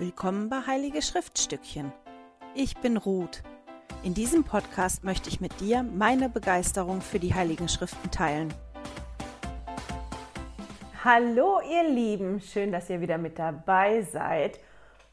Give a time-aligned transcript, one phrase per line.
[0.00, 1.92] Willkommen bei Heilige Schriftstückchen.
[2.54, 3.42] Ich bin Ruth.
[4.04, 8.54] In diesem Podcast möchte ich mit dir meine Begeisterung für die Heiligen Schriften teilen.
[11.02, 14.60] Hallo ihr Lieben, schön, dass ihr wieder mit dabei seid.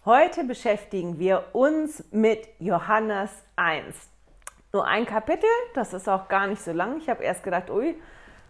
[0.06, 3.96] Heute beschäftigen wir uns mit Johannes 1.
[4.72, 7.00] Nur ein Kapitel, das ist auch gar nicht so lang.
[7.00, 8.00] Ich habe erst gedacht, ui,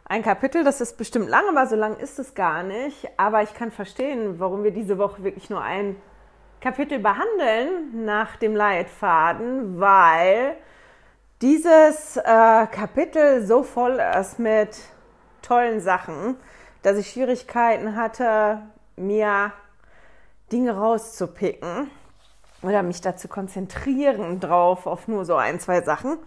[0.03, 3.07] ein Kapitel, das ist bestimmt lang, aber so lang ist es gar nicht.
[3.15, 5.95] Aber ich kann verstehen, warum wir diese Woche wirklich nur ein
[6.61, 10.57] Kapitel behandeln nach dem Leitfaden, weil
[11.41, 14.77] dieses äh, Kapitel so voll ist mit
[15.41, 16.37] tollen Sachen,
[16.81, 18.61] dass ich Schwierigkeiten hatte,
[18.95, 19.51] mir
[20.51, 21.91] Dinge rauszupicken
[22.61, 26.17] oder mich dazu konzentrieren drauf auf nur so ein, zwei Sachen.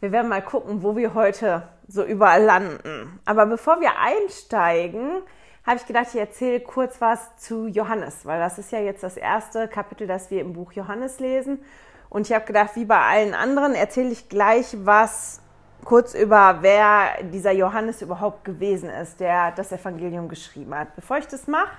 [0.00, 3.20] Wir werden mal gucken, wo wir heute so überall landen.
[3.24, 5.22] Aber bevor wir einsteigen,
[5.66, 9.16] habe ich gedacht, ich erzähle kurz was zu Johannes, weil das ist ja jetzt das
[9.16, 11.60] erste Kapitel, das wir im Buch Johannes lesen.
[12.08, 15.40] Und ich habe gedacht, wie bei allen anderen, erzähle ich gleich was
[15.84, 20.94] kurz über, wer dieser Johannes überhaupt gewesen ist, der das Evangelium geschrieben hat.
[20.94, 21.76] Bevor ich das mache,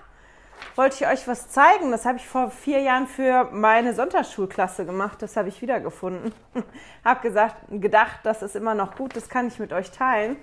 [0.76, 1.92] wollte ich euch was zeigen.
[1.92, 5.22] Das habe ich vor vier Jahren für meine Sonntagsschulklasse gemacht.
[5.22, 6.34] Das habe ich wiedergefunden.
[7.06, 10.38] habe gesagt, gedacht, das ist immer noch gut, das kann ich mit euch teilen.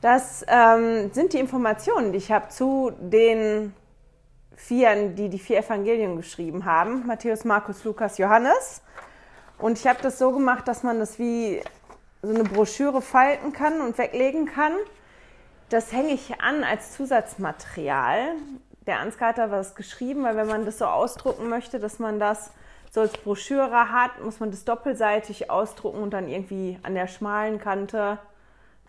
[0.00, 3.74] Das ähm, sind die Informationen, die ich habe zu den
[4.56, 7.06] Vieren, die die vier Evangelien geschrieben haben.
[7.06, 8.82] Matthäus, Markus, Lukas, Johannes.
[9.58, 11.62] Und ich habe das so gemacht, dass man das wie
[12.22, 14.72] so eine Broschüre falten kann und weglegen kann.
[15.68, 18.34] Das hänge ich an als Zusatzmaterial.
[18.86, 22.18] Der Ansgar hat da was geschrieben, weil wenn man das so ausdrucken möchte, dass man
[22.18, 22.52] das
[22.90, 27.60] so als Broschüre hat, muss man das doppelseitig ausdrucken und dann irgendwie an der schmalen
[27.60, 28.18] Kante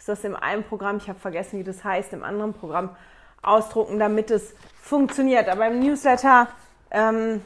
[0.01, 2.89] ist das in einem Programm, ich habe vergessen, wie das heißt, im anderen Programm
[3.43, 5.47] ausdrucken, damit es funktioniert.
[5.47, 6.47] Aber im Newsletter
[6.89, 7.41] ähm,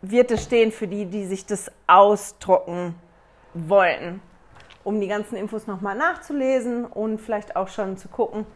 [0.00, 2.96] wird es stehen für die, die sich das ausdrucken
[3.54, 4.20] wollten,
[4.82, 8.46] um die ganzen Infos nochmal nachzulesen und vielleicht auch schon zu gucken,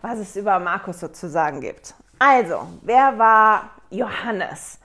[0.00, 1.94] was es über Markus sozusagen gibt.
[2.18, 4.80] Also, wer war Johannes?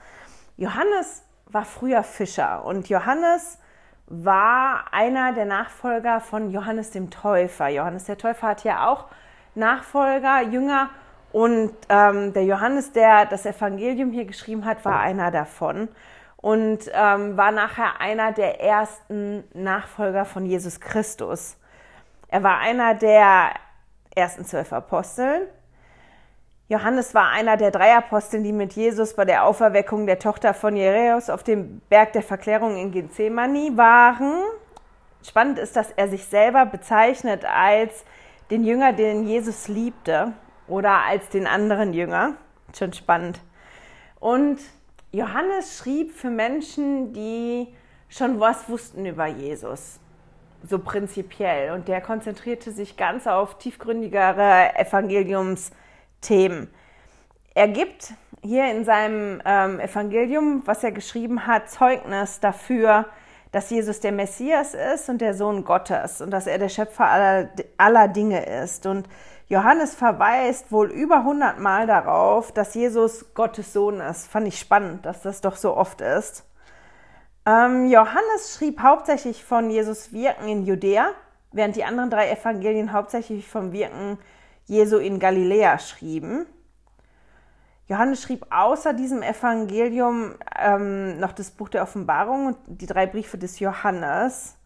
[0.56, 3.58] Johannes war früher Fischer und Johannes
[4.08, 7.68] war einer der Nachfolger von Johannes dem Täufer.
[7.68, 9.06] Johannes der Täufer hat ja auch
[9.54, 10.90] Nachfolger, Jünger
[11.32, 15.88] und ähm, der Johannes, der das Evangelium hier geschrieben hat, war einer davon
[16.36, 21.56] und ähm, war nachher einer der ersten Nachfolger von Jesus Christus.
[22.28, 23.50] Er war einer der
[24.14, 25.42] ersten zwölf Aposteln
[26.70, 30.76] Johannes war einer der drei Aposteln, die mit Jesus bei der Auferweckung der Tochter von
[30.76, 34.42] Jereus auf dem Berg der Verklärung in Gethsemane waren.
[35.26, 38.04] Spannend ist, dass er sich selber bezeichnet als
[38.50, 40.32] den Jünger, den Jesus liebte
[40.66, 42.34] oder als den anderen Jünger.
[42.78, 43.40] Schon spannend.
[44.20, 44.58] Und
[45.10, 47.74] Johannes schrieb für Menschen, die
[48.10, 50.00] schon was wussten über Jesus,
[50.68, 51.72] so prinzipiell.
[51.72, 55.72] Und der konzentrierte sich ganz auf tiefgründigere Evangeliums-
[56.20, 56.68] Themen.
[57.54, 58.12] Er gibt
[58.42, 63.06] hier in seinem ähm, Evangelium, was er geschrieben hat, Zeugnis dafür,
[63.52, 67.48] dass Jesus der Messias ist und der Sohn Gottes und dass er der Schöpfer aller,
[67.78, 68.86] aller Dinge ist.
[68.86, 69.08] Und
[69.48, 74.28] Johannes verweist wohl über 100 Mal darauf, dass Jesus Gottes Sohn ist.
[74.28, 76.44] Fand ich spannend, dass das doch so oft ist.
[77.46, 81.12] Ähm, Johannes schrieb hauptsächlich von Jesus Wirken in Judäa,
[81.50, 84.18] während die anderen drei Evangelien hauptsächlich vom Wirken
[84.68, 86.46] Jesu in Galiläa schrieben.
[87.86, 93.38] Johannes schrieb außer diesem Evangelium ähm, noch das Buch der Offenbarung und die drei Briefe
[93.38, 94.56] des Johannes.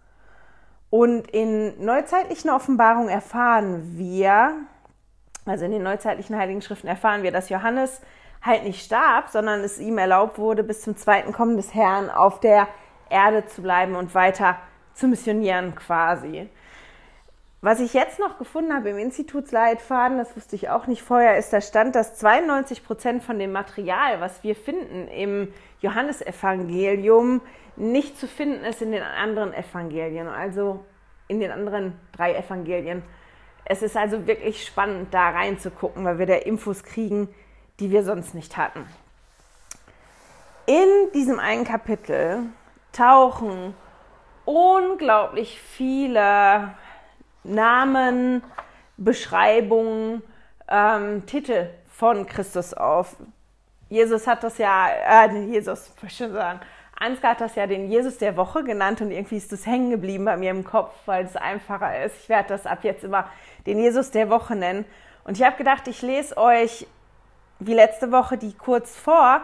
[0.91, 4.55] Und in neuzeitlichen Offenbarungen erfahren wir,
[5.47, 8.01] also in den neuzeitlichen Heiligen Schriften erfahren wir, dass Johannes
[8.43, 12.41] halt nicht starb, sondern es ihm erlaubt wurde, bis zum zweiten Kommen des Herrn auf
[12.41, 12.67] der
[13.09, 14.59] Erde zu bleiben und weiter
[14.95, 16.51] zu missionieren quasi.
[17.65, 21.53] Was ich jetzt noch gefunden habe im Institutsleitfaden, das wusste ich auch nicht vorher, ist
[21.53, 27.41] der Stand, dass 92 Prozent von dem Material, was wir finden im Johannesevangelium,
[27.77, 30.85] nicht zu finden ist in den anderen Evangelien, also
[31.29, 33.05] in den anderen drei Evangelien.
[33.65, 37.33] Es ist also wirklich spannend, da reinzugucken, weil wir da Infos kriegen,
[37.79, 38.85] die wir sonst nicht hatten.
[40.67, 42.41] In diesem einen Kapitel
[42.91, 43.73] tauchen
[44.47, 46.75] unglaublich viele
[47.45, 48.43] Namen,
[48.97, 50.23] Beschreibungen,
[50.69, 53.17] ähm, Titel von Christus auf.
[53.89, 56.61] Jesus hat das ja, äh, Jesus, ich schon sagen,
[56.99, 60.25] Ansgar hat das ja den Jesus der Woche genannt und irgendwie ist das hängen geblieben
[60.25, 62.15] bei mir im Kopf, weil es einfacher ist.
[62.23, 63.29] Ich werde das ab jetzt immer
[63.67, 64.85] den Jesus der Woche nennen.
[65.25, 66.87] Und ich habe gedacht, ich lese euch
[67.59, 69.43] wie letzte Woche die kurz vor,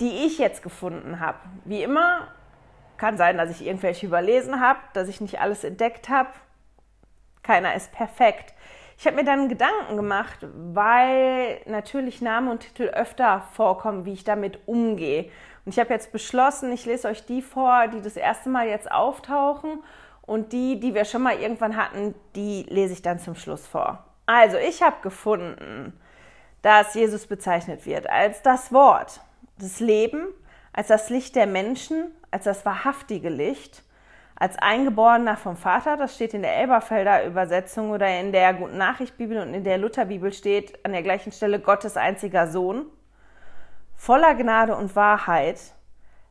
[0.00, 1.38] die ich jetzt gefunden habe.
[1.64, 2.28] Wie immer
[2.98, 6.28] kann sein, dass ich irgendwelche überlesen habe, dass ich nicht alles entdeckt habe.
[7.42, 8.54] Keiner ist perfekt.
[8.98, 14.24] Ich habe mir dann Gedanken gemacht, weil natürlich Name und Titel öfter vorkommen, wie ich
[14.24, 15.30] damit umgehe.
[15.64, 18.90] Und ich habe jetzt beschlossen, ich lese euch die vor, die das erste Mal jetzt
[18.90, 19.82] auftauchen
[20.22, 24.04] und die, die wir schon mal irgendwann hatten, die lese ich dann zum Schluss vor.
[24.26, 25.98] Also, ich habe gefunden,
[26.62, 29.20] dass Jesus bezeichnet wird als das Wort,
[29.58, 30.28] das Leben,
[30.72, 33.82] als das Licht der Menschen, als das wahrhaftige Licht,
[34.36, 39.16] als Eingeborener vom Vater, das steht in der Elberfelder Übersetzung oder in der Guten Nachricht
[39.16, 42.86] Bibel und in der Lutherbibel steht an der gleichen Stelle Gottes einziger Sohn,
[43.94, 45.60] voller Gnade und Wahrheit,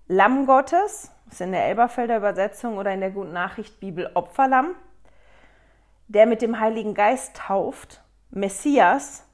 [0.07, 4.75] Lamm Gottes, das ist in der Elberfelder Übersetzung oder in der Guten Nachricht Bibel Opferlamm,
[6.09, 9.25] der mit dem Heiligen Geist tauft, Messias,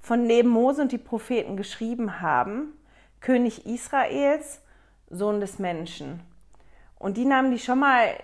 [0.00, 2.72] von neben Mose und die Propheten geschrieben haben,
[3.20, 4.60] König Israels,
[5.10, 6.20] Sohn des Menschen.
[6.98, 8.14] Und die Namen, die schon mal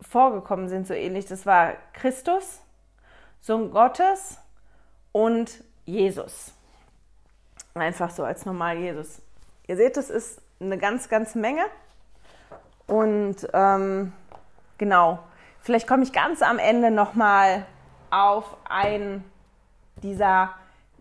[0.00, 2.60] vorgekommen sind, so ähnlich, das war Christus,
[3.40, 4.38] Sohn Gottes
[5.12, 6.52] und Jesus.
[7.74, 9.20] Einfach so als normal Jesus.
[9.66, 11.64] Ihr seht, das ist eine ganz, ganz Menge.
[12.86, 14.12] Und ähm,
[14.78, 15.18] genau,
[15.60, 17.66] vielleicht komme ich ganz am Ende nochmal
[18.10, 19.24] auf einen
[20.02, 20.50] dieser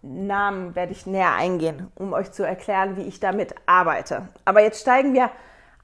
[0.01, 4.27] Namen werde ich näher eingehen, um euch zu erklären, wie ich damit arbeite.
[4.45, 5.31] Aber jetzt steigen wir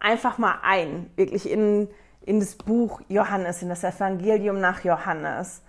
[0.01, 1.89] einfach mal ein, wirklich in,
[2.21, 5.61] in das Buch Johannes, in das Evangelium nach Johannes.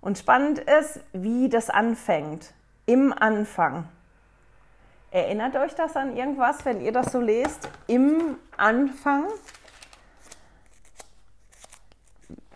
[0.00, 2.52] Und spannend ist, wie das anfängt.
[2.84, 3.88] Im Anfang.
[5.10, 7.68] Erinnert euch das an irgendwas, wenn ihr das so lest?
[7.86, 9.24] Im Anfang.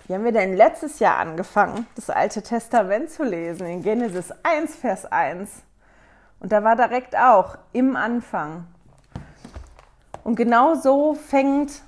[0.07, 4.77] Wie haben wir denn letztes Jahr angefangen, das Alte Testament zu lesen, in Genesis 1,
[4.77, 5.63] Vers 1?
[6.41, 8.67] Und da war direkt auch im Anfang.
[10.25, 11.83] Und genau so fängt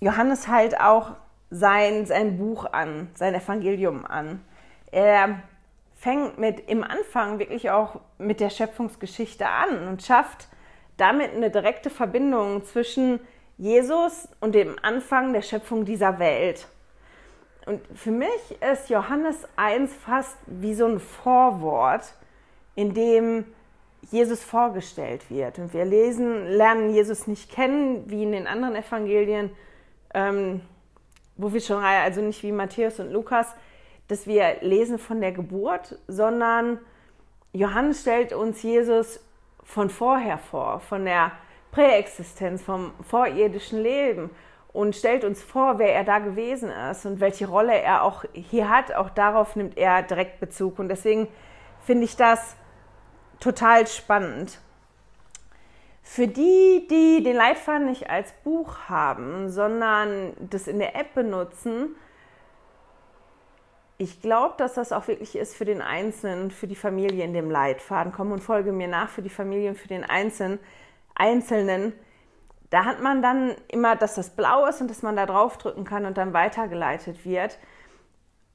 [0.00, 1.12] Johannes halt auch
[1.50, 4.44] sein, sein Buch an, sein Evangelium an.
[4.90, 5.40] Er
[5.94, 10.48] fängt mit im Anfang wirklich auch mit der Schöpfungsgeschichte an und schafft
[10.96, 13.20] damit eine direkte Verbindung zwischen
[13.58, 16.68] Jesus und dem Anfang der Schöpfung dieser Welt.
[17.64, 22.14] Und für mich ist Johannes 1 fast wie so ein Vorwort,
[22.74, 23.44] in dem
[24.10, 25.58] Jesus vorgestellt wird.
[25.58, 29.50] Und wir lesen, lernen Jesus nicht kennen, wie in den anderen Evangelien,
[30.14, 30.60] ähm,
[31.36, 33.48] wo wir schon, also nicht wie Matthäus und Lukas,
[34.08, 36.78] dass wir lesen von der Geburt, sondern
[37.52, 39.20] Johannes stellt uns Jesus
[39.64, 41.32] von vorher vor, von der
[41.72, 44.30] Präexistenz, vom vorirdischen Leben
[44.72, 48.68] und stellt uns vor, wer er da gewesen ist und welche Rolle er auch hier
[48.68, 48.94] hat.
[48.94, 50.78] Auch darauf nimmt er direkt Bezug.
[50.78, 51.28] Und deswegen
[51.80, 52.56] finde ich das
[53.40, 54.58] total spannend.
[56.02, 61.96] Für die, die den Leitfaden nicht als Buch haben, sondern das in der App benutzen,
[63.98, 67.50] ich glaube, dass das auch wirklich ist für den Einzelnen, für die Familie in dem
[67.50, 68.12] Leitfaden.
[68.12, 70.58] Komm und folge mir nach für die Familie und für den Einzelnen,
[71.14, 71.94] Einzelnen
[72.70, 76.04] da hat man dann immer, dass das blau ist und dass man da draufdrücken kann
[76.04, 77.58] und dann weitergeleitet wird.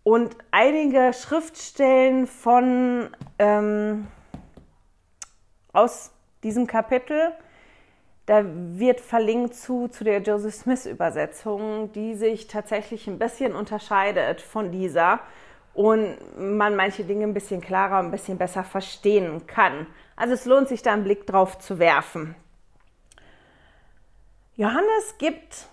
[0.04, 4.08] Und einige Schriftstellen von ähm,
[5.74, 6.12] aus
[6.44, 7.34] diesem Kapitel,
[8.26, 14.42] da wird verlinkt zu, zu der Joseph Smith Übersetzung, die sich tatsächlich ein bisschen unterscheidet
[14.42, 15.20] von dieser
[15.74, 19.88] und man manche Dinge ein bisschen klarer, ein bisschen besser verstehen kann.
[20.16, 22.36] Also es lohnt sich da einen Blick drauf zu werfen.
[24.56, 25.68] Johannes gibt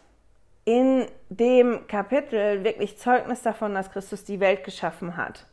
[0.65, 5.47] in dem Kapitel wirklich Zeugnis davon, dass Christus die Welt geschaffen hat.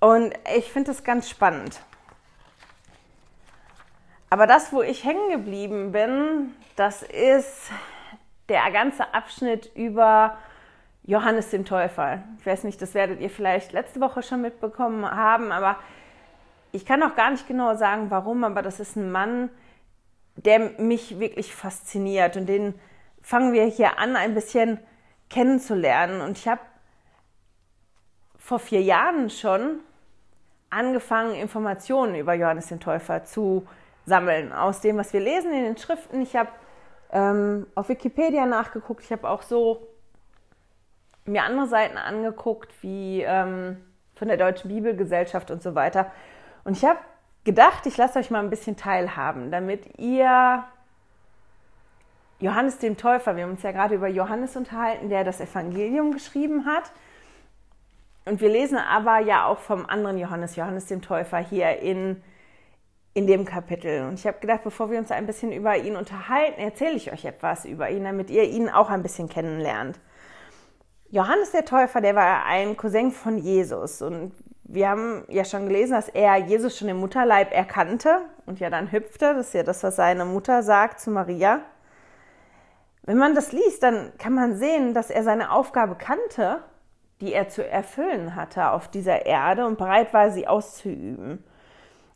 [0.00, 1.80] Und ich finde das ganz spannend.
[4.32, 7.70] Aber das, wo ich hängen geblieben bin, das ist
[8.48, 10.38] der ganze Abschnitt über
[11.02, 12.22] Johannes den Täufer.
[12.38, 15.76] Ich weiß nicht, das werdet ihr vielleicht letzte Woche schon mitbekommen haben, aber
[16.70, 19.50] ich kann auch gar nicht genau sagen, warum, aber das ist ein Mann,
[20.36, 22.74] der mich wirklich fasziniert und den
[23.22, 24.78] fangen wir hier an, ein bisschen
[25.28, 26.20] kennenzulernen.
[26.20, 26.60] Und ich habe
[28.38, 29.80] vor vier Jahren schon
[30.70, 33.66] angefangen, Informationen über Johannes den Täufer zu
[34.10, 36.20] sammeln, aus dem, was wir lesen in den Schriften.
[36.20, 36.50] Ich habe
[37.12, 39.86] ähm, auf Wikipedia nachgeguckt, ich habe auch so
[41.24, 43.78] mir andere Seiten angeguckt, wie ähm,
[44.16, 46.10] von der Deutschen Bibelgesellschaft und so weiter.
[46.64, 46.98] Und ich habe
[47.44, 50.64] gedacht, ich lasse euch mal ein bisschen teilhaben, damit ihr
[52.40, 56.66] Johannes dem Täufer, wir haben uns ja gerade über Johannes unterhalten, der das Evangelium geschrieben
[56.66, 56.90] hat.
[58.24, 62.22] Und wir lesen aber ja auch vom anderen Johannes, Johannes dem Täufer, hier in,
[63.12, 64.06] in dem Kapitel.
[64.06, 67.24] Und ich habe gedacht, bevor wir uns ein bisschen über ihn unterhalten, erzähle ich euch
[67.24, 69.98] etwas über ihn, damit ihr ihn auch ein bisschen kennenlernt.
[71.10, 74.00] Johannes der Täufer, der war ein Cousin von Jesus.
[74.00, 78.70] Und wir haben ja schon gelesen, dass er Jesus schon im Mutterleib erkannte und ja
[78.70, 79.34] dann hüpfte.
[79.34, 81.62] Das ist ja das, was seine Mutter sagt zu Maria.
[83.02, 86.62] Wenn man das liest, dann kann man sehen, dass er seine Aufgabe kannte,
[87.20, 91.42] die er zu erfüllen hatte auf dieser Erde und bereit war, sie auszuüben.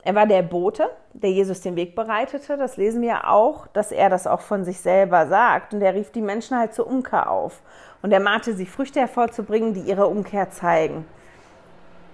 [0.06, 2.58] Er war der Bote, der Jesus den Weg bereitete.
[2.58, 5.72] Das lesen wir auch, dass er das auch von sich selber sagt.
[5.72, 7.62] Und er rief die Menschen halt zur Umkehr auf.
[8.02, 11.06] Und er mahnte sie, Früchte hervorzubringen, die ihre Umkehr zeigen.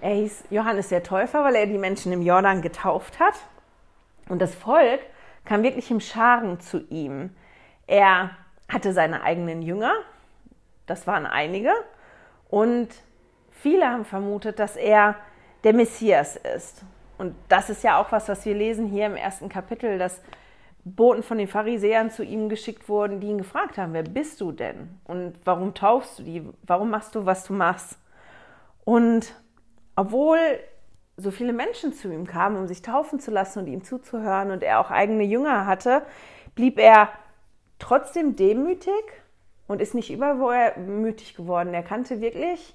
[0.01, 3.35] Er hieß Johannes der Täufer, weil er die Menschen im Jordan getauft hat.
[4.29, 5.01] Und das Volk
[5.45, 7.35] kam wirklich im Scharen zu ihm.
[7.89, 8.31] Er
[8.69, 9.95] hatte seine eigenen Jünger,
[10.87, 11.73] das waren einige.
[12.49, 12.89] Und
[13.51, 15.17] viele haben vermutet, dass er
[15.65, 16.85] der Messias ist.
[17.21, 20.23] Und das ist ja auch was, was wir lesen hier im ersten Kapitel, dass
[20.87, 24.53] Boten von den Pharisäern zu ihm geschickt wurden, die ihn gefragt haben, wer bist du
[24.53, 24.89] denn?
[25.05, 26.49] Und warum taufst du die?
[26.63, 27.99] Warum machst du, was du machst?
[28.87, 29.35] Und
[29.97, 30.39] obwohl
[31.19, 34.63] so viele Menschen zu ihm kamen, um sich taufen zu lassen und ihm zuzuhören und
[34.63, 36.01] er auch eigene Jünger hatte,
[36.55, 37.11] blieb er
[37.79, 39.05] trotzdem demütig
[39.69, 41.75] und ist nicht übermütig geworden.
[41.75, 42.75] Er kannte wirklich,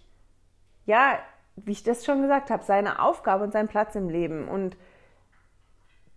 [0.86, 1.18] ja,
[1.56, 4.48] wie ich das schon gesagt habe, seine Aufgabe und seinen Platz im Leben.
[4.48, 4.76] Und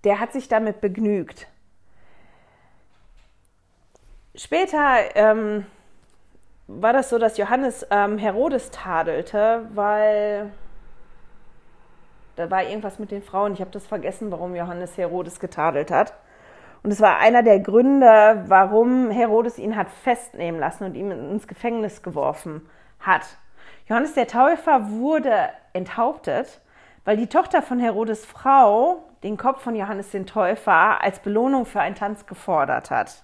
[0.04, 1.49] der hat sich damit begnügt.
[4.35, 5.66] Später ähm,
[6.66, 10.52] war das so, dass Johannes ähm, Herodes tadelte, weil
[12.37, 13.54] da war irgendwas mit den Frauen.
[13.54, 16.14] Ich habe das vergessen, warum Johannes Herodes getadelt hat.
[16.85, 21.49] Und es war einer der Gründe, warum Herodes ihn hat festnehmen lassen und ihn ins
[21.49, 22.68] Gefängnis geworfen
[23.00, 23.26] hat.
[23.88, 26.61] Johannes der Täufer wurde enthauptet,
[27.07, 31.80] weil die Tochter von Herodes Frau den Kopf von Johannes den Täufer als Belohnung für
[31.80, 33.23] einen Tanz gefordert hat.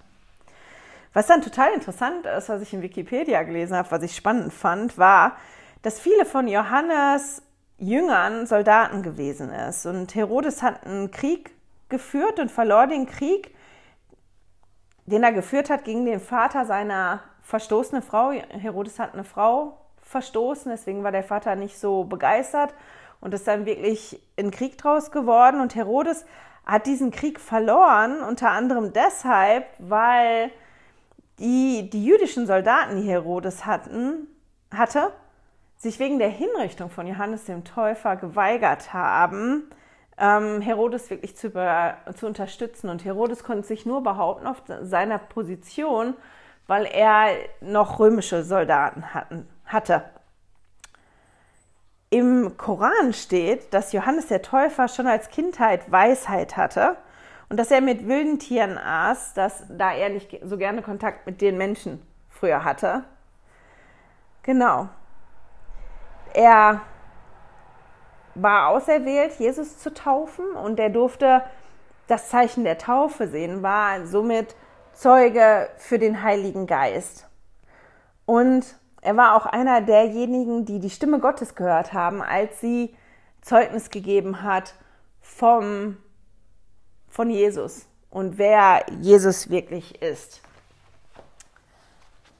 [1.13, 4.97] Was dann total interessant ist, was ich in Wikipedia gelesen habe, was ich spannend fand,
[4.97, 5.37] war,
[5.83, 7.43] dass viele von Johannes
[7.77, 9.85] Jüngern Soldaten gewesen ist.
[9.85, 11.51] Und Herodes hat einen Krieg
[11.89, 13.55] geführt und verlor den Krieg,
[15.05, 18.31] den er geführt hat gegen den Vater seiner verstoßenen Frau.
[18.31, 22.73] Herodes hat eine Frau verstoßen, deswegen war der Vater nicht so begeistert
[23.19, 25.59] und ist dann wirklich ein Krieg draus geworden.
[25.59, 26.25] Und Herodes
[26.65, 30.51] hat diesen Krieg verloren, unter anderem deshalb, weil
[31.39, 34.27] die, die jüdischen Soldaten, die Herodes hatten,
[34.73, 35.11] hatte,
[35.77, 39.69] sich wegen der Hinrichtung von Johannes dem Täufer geweigert haben,
[40.17, 41.51] ähm, Herodes wirklich zu,
[42.15, 42.89] zu unterstützen.
[42.89, 46.13] Und Herodes konnte sich nur behaupten auf seiner Position,
[46.67, 50.03] weil er noch römische Soldaten hatten hatte.
[52.09, 56.97] Im Koran steht, dass Johannes der Täufer schon als Kindheit Weisheit hatte
[57.49, 61.41] und dass er mit wilden Tieren aß, dass, da er nicht so gerne Kontakt mit
[61.41, 63.03] den Menschen früher hatte.
[64.43, 64.89] Genau.
[66.33, 66.81] Er
[68.35, 71.43] war auserwählt, Jesus zu taufen und er durfte
[72.07, 74.55] das Zeichen der Taufe sehen, war somit
[74.93, 77.27] Zeuge für den Heiligen Geist.
[78.25, 78.65] Und
[79.05, 82.95] er war auch einer derjenigen, die die Stimme Gottes gehört haben, als sie
[83.41, 84.73] Zeugnis gegeben hat
[85.21, 85.97] vom,
[87.07, 90.41] von Jesus und wer Jesus wirklich ist.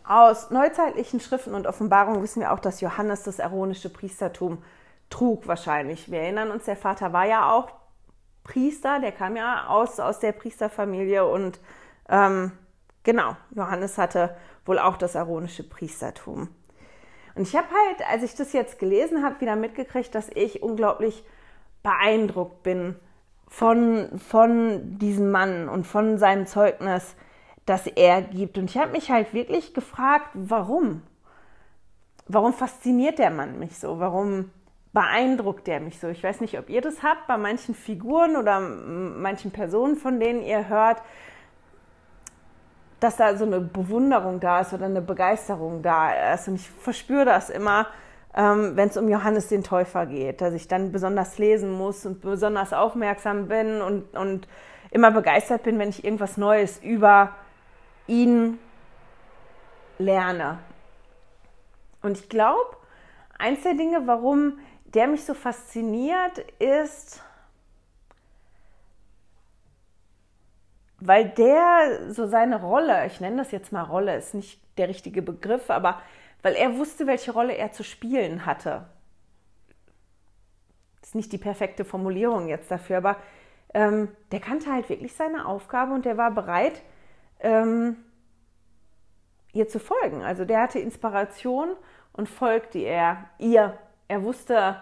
[0.07, 4.63] Aus neuzeitlichen Schriften und Offenbarungen wissen wir auch, dass Johannes das aaronische Priestertum
[5.11, 6.09] trug wahrscheinlich.
[6.09, 7.69] Wir erinnern uns, der Vater war ja auch
[8.43, 11.59] Priester, der kam ja aus, aus der Priesterfamilie und
[12.09, 12.51] ähm,
[13.05, 14.35] genau, Johannes hatte
[14.65, 16.49] wohl auch das aaronische Priestertum.
[17.35, 21.23] Und ich habe halt, als ich das jetzt gelesen habe, wieder mitgekriegt, dass ich unglaublich
[21.83, 22.95] beeindruckt bin
[23.47, 27.15] von, von diesem Mann und von seinem Zeugnis,
[27.65, 28.57] das er gibt.
[28.57, 31.01] Und ich habe mich halt wirklich gefragt, warum?
[32.27, 33.99] Warum fasziniert der Mann mich so?
[33.99, 34.51] Warum
[34.93, 36.07] beeindruckt er mich so?
[36.07, 40.41] Ich weiß nicht, ob ihr das habt bei manchen Figuren oder manchen Personen, von denen
[40.41, 41.01] ihr hört,
[43.05, 46.47] dass da so eine Bewunderung da ist oder eine Begeisterung da ist.
[46.47, 47.85] Und ich verspüre das immer,
[48.35, 52.21] ähm, wenn es um Johannes den Täufer geht, dass ich dann besonders lesen muss und
[52.21, 54.47] besonders aufmerksam bin und, und
[54.89, 57.29] immer begeistert bin, wenn ich irgendwas Neues über
[58.07, 58.57] ihn
[59.99, 60.57] lerne.
[62.01, 62.75] Und ich glaube,
[63.37, 67.21] eins der Dinge, warum der mich so fasziniert, ist,
[71.07, 75.21] weil der so seine Rolle, ich nenne das jetzt mal Rolle, ist nicht der richtige
[75.21, 76.01] Begriff, aber
[76.41, 78.85] weil er wusste, welche Rolle er zu spielen hatte.
[81.01, 83.17] Das ist nicht die perfekte Formulierung jetzt dafür, aber
[83.73, 86.81] ähm, der kannte halt wirklich seine Aufgabe und der war bereit,
[87.39, 87.97] ähm,
[89.53, 90.23] ihr zu folgen.
[90.23, 91.75] Also der hatte Inspiration
[92.13, 93.77] und folgte er ihr.
[94.07, 94.81] Er wusste,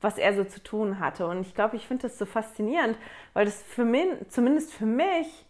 [0.00, 1.26] was er so zu tun hatte.
[1.26, 2.98] Und ich glaube, ich finde das so faszinierend,
[3.32, 5.45] weil das für mich, zumindest für mich,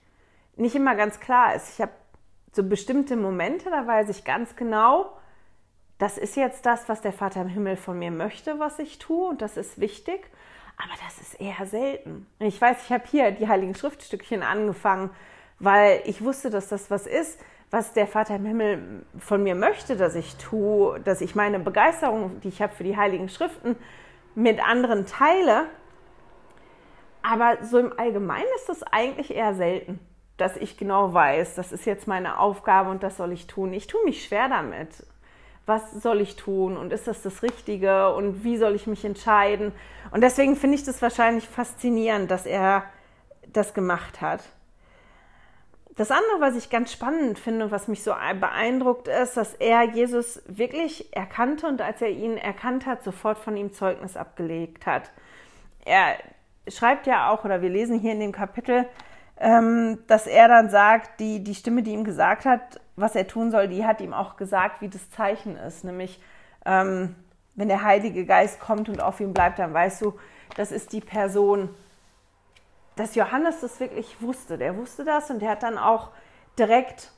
[0.57, 1.75] nicht immer ganz klar ist.
[1.75, 1.93] Ich habe
[2.53, 5.13] so bestimmte Momente, da weiß ich ganz genau,
[5.99, 9.29] das ist jetzt das, was der Vater im Himmel von mir möchte, was ich tue
[9.29, 10.31] und das ist wichtig.
[10.77, 12.27] Aber das ist eher selten.
[12.39, 15.11] Ich weiß, ich habe hier die Heiligen Schriftstückchen angefangen,
[15.59, 19.97] weil ich wusste, dass das was ist, was der Vater im Himmel von mir möchte,
[19.97, 23.77] dass ich tue, dass ich meine Begeisterung, die ich habe für die Heiligen Schriften,
[24.35, 25.65] mit anderen teile.
[27.23, 29.99] Aber so im Allgemeinen ist das eigentlich eher selten,
[30.37, 33.73] dass ich genau weiß, das ist jetzt meine Aufgabe und das soll ich tun.
[33.73, 35.07] Ich tue mich schwer damit.
[35.64, 39.73] Was soll ich tun und ist das das Richtige und wie soll ich mich entscheiden?
[40.12, 42.85] Und deswegen finde ich das wahrscheinlich faszinierend, dass er
[43.52, 44.45] das gemacht hat.
[45.97, 50.43] Das andere, was ich ganz spannend finde, was mich so beeindruckt, ist, dass er Jesus
[50.47, 55.11] wirklich erkannte und als er ihn erkannt hat, sofort von ihm Zeugnis abgelegt hat.
[55.87, 56.16] Er
[56.69, 58.85] schreibt ja auch, oder wir lesen hier in dem Kapitel,
[59.38, 63.50] ähm, dass er dann sagt, die, die Stimme, die ihm gesagt hat, was er tun
[63.50, 65.85] soll, die hat ihm auch gesagt, wie das Zeichen ist.
[65.85, 66.21] Nämlich,
[66.64, 67.14] ähm,
[67.55, 70.14] wenn der Heilige Geist kommt und auf ihm bleibt, dann weißt du,
[70.57, 71.69] das ist die Person,
[72.97, 74.57] dass Johannes das wirklich wusste.
[74.57, 76.11] Der wusste das und der hat dann auch
[76.59, 77.12] direkt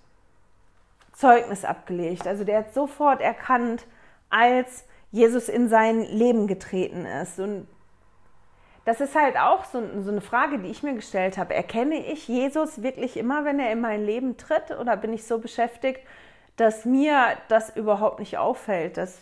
[1.13, 2.27] Zeugnis abgelegt.
[2.27, 3.87] Also der hat sofort erkannt,
[4.31, 7.39] als Jesus in sein Leben getreten ist.
[7.39, 7.67] Und
[8.89, 11.53] das ist halt auch so, so, eine Frage, die ich mir gestellt habe.
[11.53, 14.71] Erkenne ich Jesus wirklich immer, wenn er in mein Leben tritt?
[14.71, 16.01] Oder bin ich so beschäftigt,
[16.57, 19.21] dass mir das überhaupt nicht auffällt, dass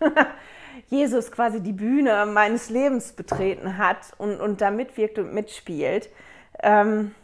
[0.88, 6.08] Jesus quasi die Bühne meines Lebens betreten hat und, und da mitwirkt und mitspielt.
[6.62, 7.14] Ähm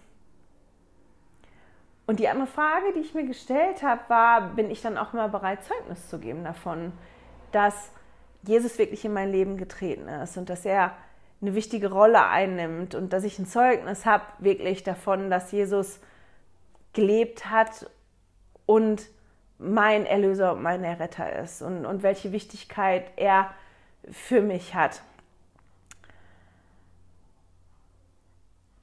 [2.06, 5.30] und die andere Frage, die ich mir gestellt habe, war, bin ich dann auch immer
[5.30, 6.92] bereit, Zeugnis zu geben davon,
[7.50, 7.92] dass
[8.42, 10.92] Jesus wirklich in mein Leben getreten ist und dass er
[11.40, 16.00] eine wichtige Rolle einnimmt und dass ich ein Zeugnis habe wirklich davon, dass Jesus
[16.92, 17.90] gelebt hat
[18.66, 19.08] und
[19.58, 23.50] mein Erlöser und mein Erretter ist und, und welche Wichtigkeit er
[24.10, 25.02] für mich hat.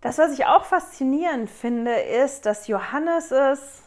[0.01, 3.83] Das, was ich auch faszinierend finde, ist, dass Johannes es,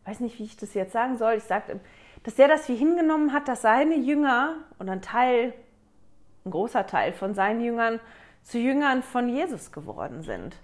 [0.00, 1.80] ich weiß nicht, wie ich das jetzt sagen soll, ich sage,
[2.22, 5.52] dass er das wie hingenommen hat, dass seine Jünger und ein Teil,
[6.46, 8.00] ein großer Teil von seinen Jüngern
[8.42, 10.56] zu Jüngern von Jesus geworden sind.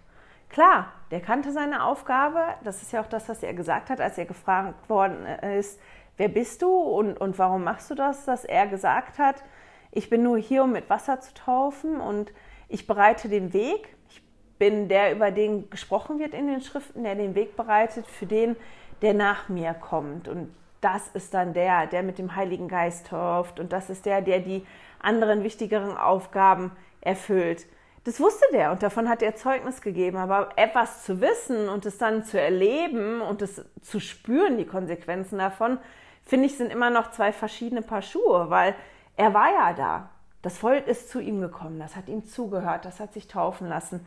[0.49, 2.41] Klar, der kannte seine Aufgabe.
[2.63, 5.27] Das ist ja auch das, was er gesagt hat, als er gefragt worden
[5.59, 5.81] ist,
[6.17, 9.43] wer bist du und, und warum machst du das, dass er gesagt hat,
[9.91, 12.33] ich bin nur hier, um mit Wasser zu taufen und
[12.69, 13.97] ich bereite den Weg.
[14.09, 14.23] Ich
[14.59, 18.57] bin der, über den gesprochen wird in den Schriften, der den Weg bereitet für den,
[19.03, 20.29] der nach mir kommt.
[20.29, 23.61] Und das ist dann der, der mit dem Heiligen Geist tauft.
[23.61, 24.67] Und das ist der, der die
[25.03, 27.67] anderen wichtigeren Aufgaben erfüllt.
[28.05, 30.17] Das wusste der und davon hat er Zeugnis gegeben.
[30.17, 35.39] Aber etwas zu wissen und es dann zu erleben und es zu spüren, die Konsequenzen
[35.39, 35.79] davon,
[36.25, 38.75] finde ich, sind immer noch zwei verschiedene Paar Schuhe, weil
[39.17, 40.11] er war ja da.
[40.43, 44.05] Das Volk ist zu ihm gekommen, das hat ihm zugehört, das hat sich taufen lassen.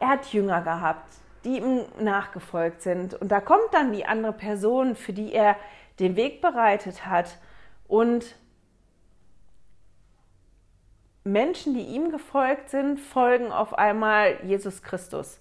[0.00, 3.14] Er hat Jünger gehabt, die ihm nachgefolgt sind.
[3.14, 5.54] Und da kommt dann die andere Person, für die er
[6.00, 7.38] den Weg bereitet hat.
[7.86, 8.34] Und
[11.26, 15.40] Menschen, die ihm gefolgt sind, folgen auf einmal Jesus Christus.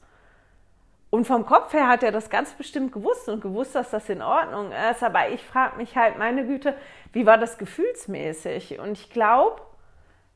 [1.12, 4.22] Und vom Kopf her hat er das ganz bestimmt gewusst und gewusst, dass das in
[4.22, 5.04] Ordnung ist.
[5.04, 6.74] Aber ich frage mich halt, meine Güte,
[7.14, 8.80] wie war das gefühlsmäßig?
[8.80, 9.62] Und ich glaube,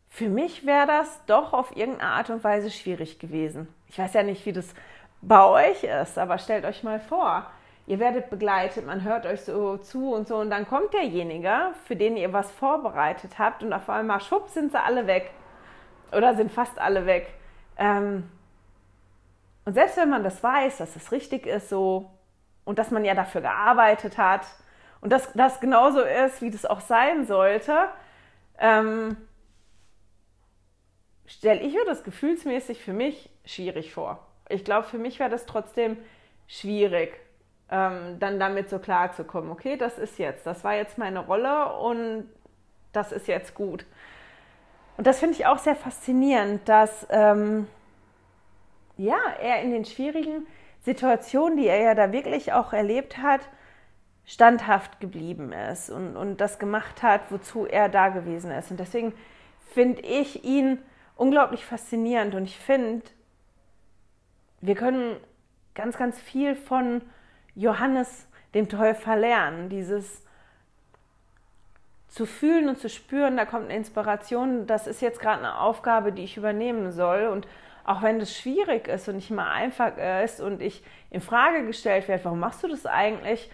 [0.07, 3.67] für mich wäre das doch auf irgendeine Art und Weise schwierig gewesen.
[3.87, 4.73] Ich weiß ja nicht, wie das
[5.21, 7.45] bei euch ist, aber stellt euch mal vor,
[7.87, 11.95] ihr werdet begleitet, man hört euch so zu und so und dann kommt derjenige, für
[11.95, 15.31] den ihr was vorbereitet habt und auf einmal schwupp sind sie alle weg
[16.11, 17.33] oder sind fast alle weg.
[17.77, 18.29] Ähm,
[19.65, 22.09] und selbst wenn man das weiß, dass es richtig ist so
[22.65, 24.45] und dass man ja dafür gearbeitet hat
[25.01, 27.89] und dass das genauso ist, wie das auch sein sollte,
[28.57, 29.15] ähm,
[31.25, 34.25] stelle ich mir das gefühlsmäßig für mich schwierig vor.
[34.49, 35.97] Ich glaube, für mich wäre das trotzdem
[36.47, 37.13] schwierig,
[37.69, 39.51] ähm, dann damit so klar zu kommen.
[39.51, 42.27] Okay, das ist jetzt, das war jetzt meine Rolle und
[42.91, 43.85] das ist jetzt gut.
[44.99, 47.67] Und das finde ich auch sehr faszinierend, dass ähm,
[48.97, 50.45] ja, er in den schwierigen
[50.81, 53.39] Situationen, die er ja da wirklich auch erlebt hat,
[54.25, 58.71] standhaft geblieben ist und, und das gemacht hat, wozu er da gewesen ist.
[58.71, 59.13] Und deswegen
[59.73, 60.79] finde ich ihn
[61.15, 63.05] unglaublich faszinierend und ich finde,
[64.59, 65.15] wir können
[65.75, 67.03] ganz, ganz viel von
[67.55, 69.69] Johannes dem Täufer lernen.
[69.69, 70.25] Dieses
[72.09, 76.11] zu fühlen und zu spüren, da kommt eine Inspiration, das ist jetzt gerade eine Aufgabe,
[76.11, 77.27] die ich übernehmen soll.
[77.27, 77.47] Und
[77.85, 79.93] auch wenn das schwierig ist und nicht mal einfach
[80.23, 83.49] ist und ich in Frage gestellt werde, warum machst du das eigentlich,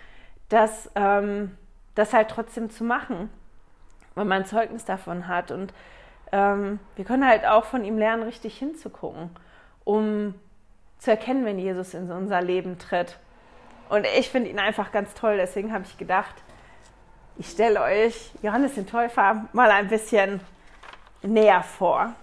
[0.50, 1.58] dass ähm,
[1.96, 3.30] das halt trotzdem zu machen,
[4.14, 5.52] weil man ein Zeugnis davon hat.
[5.52, 5.74] Und
[6.32, 9.30] ähm, wir können halt auch von ihm lernen, richtig hinzugucken,
[9.84, 10.34] um
[10.98, 13.18] zu erkennen, wenn Jesus in unser Leben tritt.
[13.90, 16.36] Und ich finde ihn einfach ganz toll, deswegen habe ich gedacht,
[17.38, 20.40] ich stelle euch Johannes den Täufer mal ein bisschen
[21.22, 22.14] näher vor.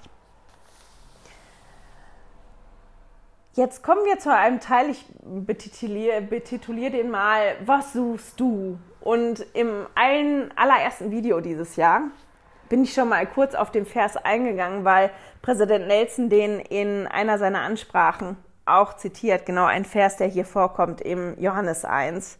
[3.55, 8.79] Jetzt kommen wir zu einem Teil, ich betituliere, betituliere den mal, was suchst du?
[9.01, 12.03] Und im allen, allerersten Video dieses Jahr
[12.70, 15.11] bin ich schon mal kurz auf den Vers eingegangen, weil
[15.42, 21.03] Präsident Nelson den in einer seiner Ansprachen auch zitiert, genau ein Vers, der hier vorkommt
[21.03, 22.38] im Johannes 1.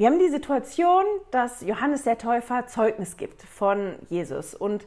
[0.00, 4.86] Wir haben die Situation, dass Johannes der Täufer Zeugnis gibt von Jesus und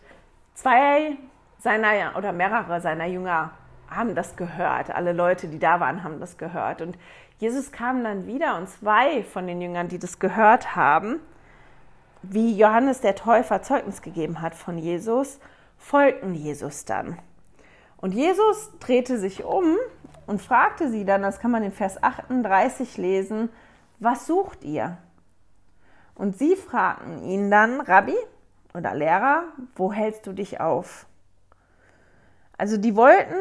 [0.56, 1.18] zwei
[1.60, 3.52] seiner oder mehrere seiner Jünger
[3.88, 4.90] haben das gehört.
[4.90, 6.82] Alle Leute, die da waren, haben das gehört.
[6.82, 6.98] Und
[7.38, 11.20] Jesus kam dann wieder und zwei von den Jüngern, die das gehört haben,
[12.24, 15.40] wie Johannes der Täufer Zeugnis gegeben hat von Jesus,
[15.78, 17.20] folgten Jesus dann.
[17.98, 19.78] Und Jesus drehte sich um
[20.26, 23.50] und fragte sie dann, das kann man in Vers 38 lesen,
[24.04, 24.98] was sucht ihr?
[26.16, 28.16] Und sie fragten ihn dann, Rabbi
[28.74, 29.44] oder Lehrer,
[29.76, 31.06] wo hältst du dich auf?
[32.58, 33.36] Also die wollten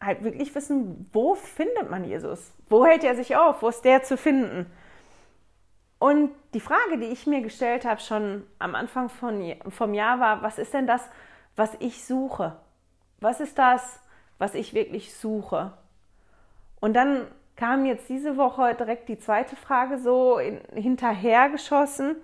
[0.00, 2.52] halt wirklich wissen, wo findet man Jesus?
[2.68, 3.62] Wo hält er sich auf?
[3.62, 4.66] Wo ist der zu finden?
[5.98, 10.42] Und die Frage, die ich mir gestellt habe schon am Anfang von, vom Jahr war,
[10.42, 11.02] was ist denn das,
[11.56, 12.56] was ich suche?
[13.20, 14.00] was ist das,
[14.38, 15.72] was ich wirklich suche?
[16.80, 17.26] Und dann
[17.60, 22.16] kam jetzt diese Woche direkt die zweite Frage so in, hinterhergeschossen.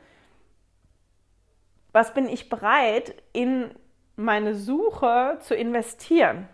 [1.92, 3.70] Was bin ich bereit, in
[4.16, 6.48] meine Suche zu investieren?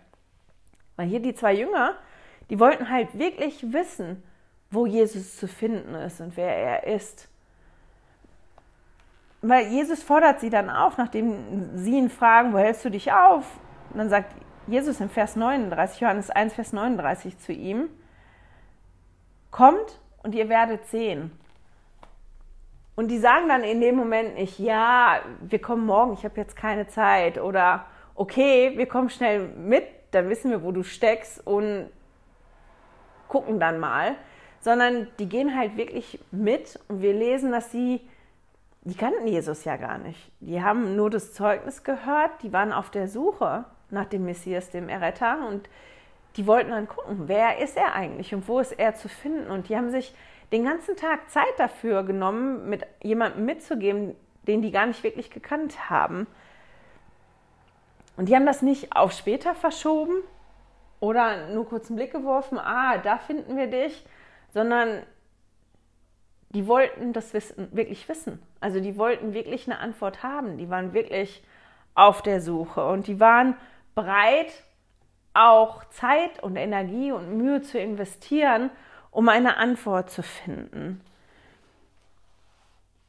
[0.97, 1.95] Weil hier die zwei Jünger,
[2.49, 4.21] die wollten halt wirklich wissen,
[4.69, 7.29] wo Jesus zu finden ist und wer er ist.
[9.41, 13.45] Weil Jesus fordert sie dann auf, nachdem sie ihn fragen, wo hältst du dich auf?
[13.91, 14.35] Und dann sagt
[14.67, 17.89] Jesus im Vers 39, Johannes 1, Vers 39 zu ihm,
[19.53, 21.31] kommt und ihr werdet sehen.
[22.95, 26.55] Und die sagen dann in dem Moment nicht, ja, wir kommen morgen, ich habe jetzt
[26.55, 27.39] keine Zeit.
[27.39, 27.85] Oder
[28.15, 31.89] okay, wir kommen schnell mit, dann wissen wir, wo du steckst und
[33.27, 34.15] gucken dann mal.
[34.59, 38.01] Sondern die gehen halt wirklich mit und wir lesen, dass sie,
[38.81, 40.31] die kannten Jesus ja gar nicht.
[40.39, 44.87] Die haben nur das Zeugnis gehört, die waren auf der Suche nach dem Messias, dem
[44.87, 45.47] Erretter.
[45.47, 45.67] Und
[46.35, 49.51] die wollten dann gucken, wer ist er eigentlich und wo ist er zu finden.
[49.51, 50.13] Und die haben sich
[50.51, 54.15] den ganzen Tag Zeit dafür genommen, mit jemandem mitzugeben,
[54.47, 56.27] den die gar nicht wirklich gekannt haben.
[58.17, 60.15] Und die haben das nicht auf später verschoben
[60.99, 64.05] oder nur kurz einen Blick geworfen, ah, da finden wir dich,
[64.53, 65.03] sondern
[66.49, 68.41] die wollten das wissen, wirklich wissen.
[68.59, 70.57] Also die wollten wirklich eine Antwort haben.
[70.57, 71.43] Die waren wirklich
[71.95, 73.55] auf der Suche und die waren
[73.95, 74.51] bereit,
[75.33, 78.69] auch Zeit und Energie und Mühe zu investieren,
[79.11, 81.01] um eine Antwort zu finden.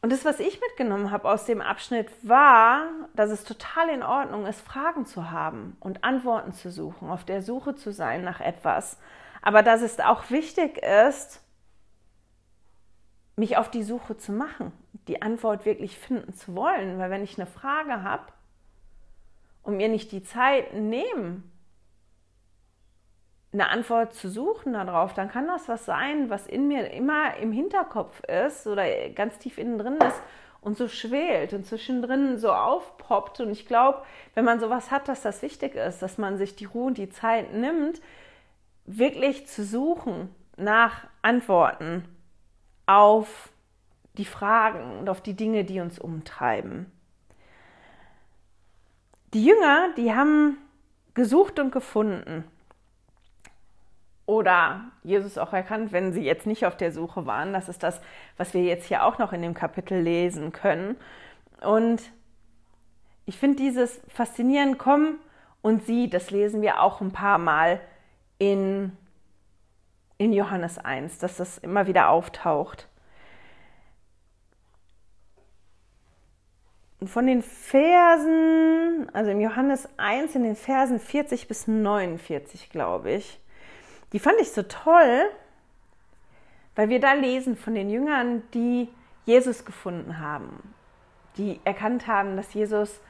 [0.02, 2.82] Und das, was ich mitgenommen habe aus dem Abschnitt, war,
[3.14, 7.40] dass es total in Ordnung ist, Fragen zu haben und Antworten zu suchen, auf der
[7.40, 8.98] Suche zu sein nach etwas.
[9.40, 11.40] Aber dass es auch wichtig ist,
[13.37, 14.72] mich auf die Suche zu machen,
[15.08, 16.98] die Antwort wirklich finden zu wollen.
[16.98, 18.24] Weil wenn ich eine Frage habe,
[19.64, 21.50] und mir nicht die Zeit nehmen,
[23.55, 27.53] eine Antwort zu suchen darauf, dann kann das was sein, was in mir immer im
[27.53, 30.21] Hinterkopf ist oder ganz tief innen drin ist
[30.61, 33.40] und so schwelt und zwischendrin so aufpoppt.
[33.40, 34.03] Und ich glaube,
[34.35, 37.11] wenn man sowas hat, dass das wichtig ist, dass man sich die Ruhe und die
[37.11, 38.03] Zeit nimmt,
[38.87, 42.05] wirklich zu suchen nach Antworten
[42.87, 43.51] auf
[44.14, 46.90] die Fragen und auf die Dinge, die uns umtreiben.
[49.33, 50.59] Die Jünger, die haben
[51.14, 52.45] gesucht und gefunden.
[54.26, 57.52] Oder Jesus auch erkannt, wenn sie jetzt nicht auf der Suche waren.
[57.52, 58.00] Das ist das,
[58.37, 60.96] was wir jetzt hier auch noch in dem Kapitel lesen können.
[61.60, 62.02] Und
[63.26, 65.18] ich finde dieses faszinierend, komm
[65.62, 67.80] und sieh, das lesen wir auch ein paar Mal
[68.38, 68.92] in,
[70.18, 72.88] in Johannes 1, dass das immer wieder auftaucht.
[77.06, 83.40] von den Versen, also im Johannes 1, in den Versen 40 bis 49, glaube ich,
[84.14, 85.29] die fand ich so toll,
[86.77, 88.88] weil wir da lesen von den Jüngern, die
[89.24, 90.72] Jesus gefunden haben,
[91.37, 93.00] die erkannt haben, dass Jesus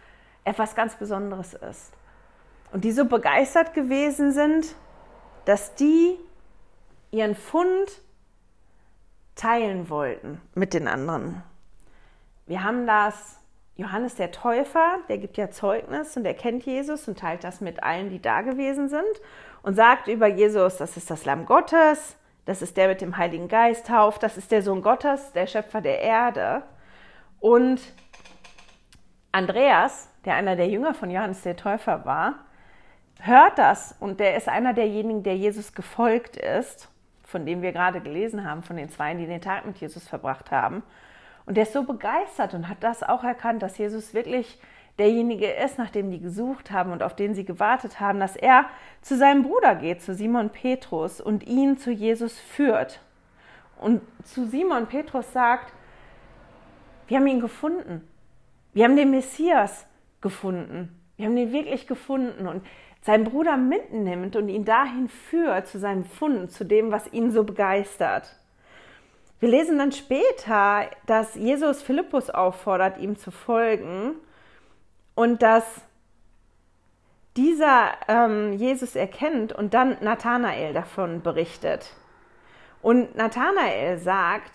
[0.44, 1.92] etwas ganz Besonderes ist.
[2.72, 4.74] Und die so begeistert gewesen sind,
[5.44, 6.18] dass die
[7.10, 8.00] ihren Fund
[9.36, 11.42] teilen wollten mit den anderen.
[12.46, 13.38] Wir haben das
[13.76, 17.82] Johannes der Täufer, der gibt ja Zeugnis und er kennt Jesus und teilt das mit
[17.82, 19.20] allen, die da gewesen sind
[19.64, 23.48] und sagt über Jesus, das ist das Lamm Gottes, das ist der mit dem Heiligen
[23.48, 26.62] Geist tauft, das ist der Sohn Gottes, der Schöpfer der Erde.
[27.40, 27.80] Und
[29.32, 32.34] Andreas, der einer der Jünger von Johannes der Täufer war,
[33.20, 36.90] hört das und der ist einer derjenigen, der Jesus gefolgt ist,
[37.22, 40.50] von dem wir gerade gelesen haben, von den zwei, die den Tag mit Jesus verbracht
[40.50, 40.82] haben.
[41.46, 44.60] Und der ist so begeistert und hat das auch erkannt, dass Jesus wirklich
[44.98, 48.66] derjenige ist, nach dem die gesucht haben und auf den sie gewartet haben, dass er
[49.02, 53.00] zu seinem Bruder geht, zu Simon Petrus und ihn zu Jesus führt.
[53.80, 55.72] Und zu Simon Petrus sagt,
[57.08, 58.06] wir haben ihn gefunden.
[58.72, 59.86] Wir haben den Messias
[60.20, 61.00] gefunden.
[61.16, 62.64] Wir haben ihn wirklich gefunden und
[63.02, 67.44] seinen Bruder mitnimmt und ihn dahin führt zu seinem Fund, zu dem, was ihn so
[67.44, 68.36] begeistert.
[69.40, 74.14] Wir lesen dann später, dass Jesus Philippus auffordert, ihm zu folgen
[75.14, 75.64] und dass
[77.36, 81.94] dieser ähm, Jesus erkennt und dann Nathanael davon berichtet.
[82.80, 84.52] Und Nathanael sagt,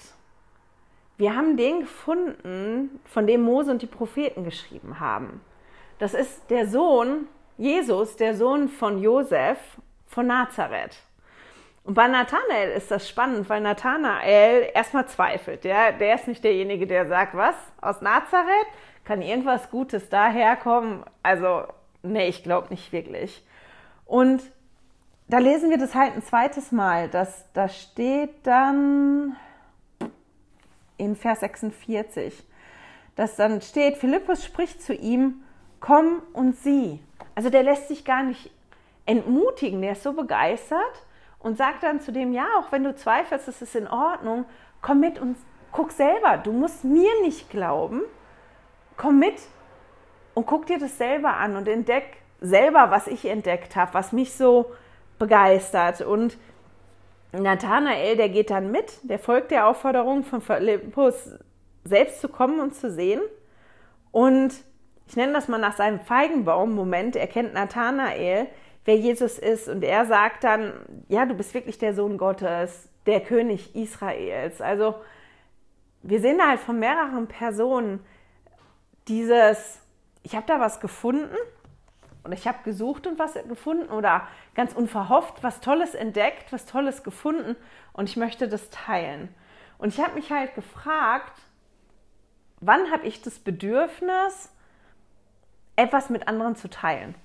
[1.17, 5.41] wir haben den gefunden, von dem Mose und die Propheten geschrieben haben.
[5.97, 9.57] Das ist der Sohn, Jesus, der Sohn von Josef
[10.07, 10.95] von Nazareth.
[11.83, 15.63] Und bei Nathanael ist das spannend, weil Nathanael erstmal zweifelt.
[15.63, 17.55] Der, der ist nicht derjenige, der sagt, was?
[17.81, 18.67] Aus Nazareth?
[19.09, 21.03] Kann irgendwas Gutes daherkommen?
[21.23, 21.63] Also,
[22.03, 23.43] nee, ich glaube nicht wirklich.
[24.05, 24.39] Und
[25.27, 27.09] da lesen wir das halt ein zweites Mal.
[27.09, 29.35] Das, da steht dann
[30.97, 32.43] in Vers 46,
[33.15, 35.41] dass dann steht, Philippus spricht zu ihm,
[35.79, 36.99] komm und sieh.
[37.33, 38.51] Also der lässt sich gar nicht
[39.07, 41.03] entmutigen, der ist so begeistert
[41.39, 44.45] und sagt dann zu dem, ja, auch wenn du zweifelst, das ist in Ordnung,
[44.83, 45.35] komm mit und
[45.71, 46.37] guck selber.
[46.37, 48.03] Du musst mir nicht glauben.
[48.99, 49.41] Komm mit
[50.33, 54.33] und guck dir das selber an und entdeck selber, was ich entdeckt habe, was mich
[54.33, 54.73] so
[55.17, 56.01] begeistert.
[56.01, 56.37] Und
[57.31, 61.31] Nathanael, der geht dann mit, der folgt der Aufforderung von Philippus,
[61.85, 63.21] selbst zu kommen und zu sehen.
[64.11, 64.53] Und
[65.07, 68.47] ich nenne das mal nach seinem Feigenbaum-Moment, erkennt Nathanael,
[68.83, 69.69] wer Jesus ist.
[69.69, 70.73] Und er sagt dann,
[71.07, 74.59] ja, du bist wirklich der Sohn Gottes, der König Israels.
[74.59, 74.95] Also
[76.03, 78.01] wir sehen da halt von mehreren Personen
[79.09, 79.81] dieses,
[80.23, 81.35] ich habe da was gefunden
[82.23, 87.03] und ich habe gesucht und was gefunden oder ganz unverhofft was Tolles entdeckt, was Tolles
[87.03, 87.55] gefunden
[87.93, 89.33] und ich möchte das teilen.
[89.77, 91.37] Und ich habe mich halt gefragt,
[92.59, 94.53] wann habe ich das Bedürfnis,
[95.75, 97.15] etwas mit anderen zu teilen?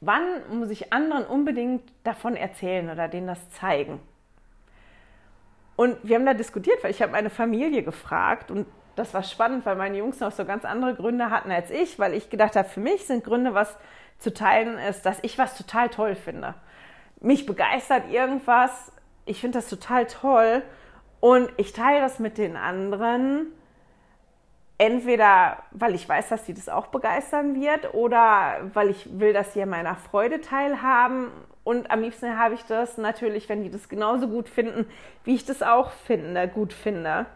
[0.00, 4.00] Wann muss ich anderen unbedingt davon erzählen oder denen das zeigen?
[5.76, 9.66] Und wir haben da diskutiert, weil ich habe meine Familie gefragt und das war spannend,
[9.66, 12.68] weil meine Jungs noch so ganz andere Gründe hatten als ich, weil ich gedacht habe,
[12.68, 13.76] für mich sind Gründe, was
[14.18, 16.54] zu teilen ist, dass ich was total toll finde.
[17.20, 18.92] Mich begeistert irgendwas,
[19.26, 20.62] ich finde das total toll
[21.20, 23.52] und ich teile das mit den anderen
[24.78, 29.54] entweder weil ich weiß, dass sie das auch begeistern wird oder weil ich will, dass
[29.54, 31.30] sie an meiner Freude teilhaben.
[31.62, 34.86] Und am liebsten habe ich das natürlich, wenn die das genauso gut finden,
[35.24, 37.26] wie ich das auch finde, gut finde.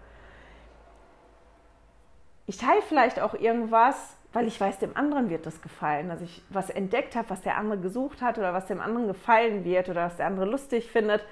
[2.48, 6.08] Ich teile vielleicht auch irgendwas, weil ich weiß, dem anderen wird das gefallen.
[6.08, 9.64] Dass ich was entdeckt habe, was der andere gesucht hat oder was dem anderen gefallen
[9.66, 11.22] wird oder was der andere lustig findet.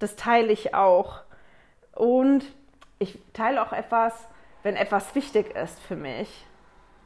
[0.00, 1.20] Das teile ich auch.
[1.94, 2.44] Und
[2.98, 4.26] ich teile auch etwas,
[4.64, 6.44] wenn etwas wichtig ist für mich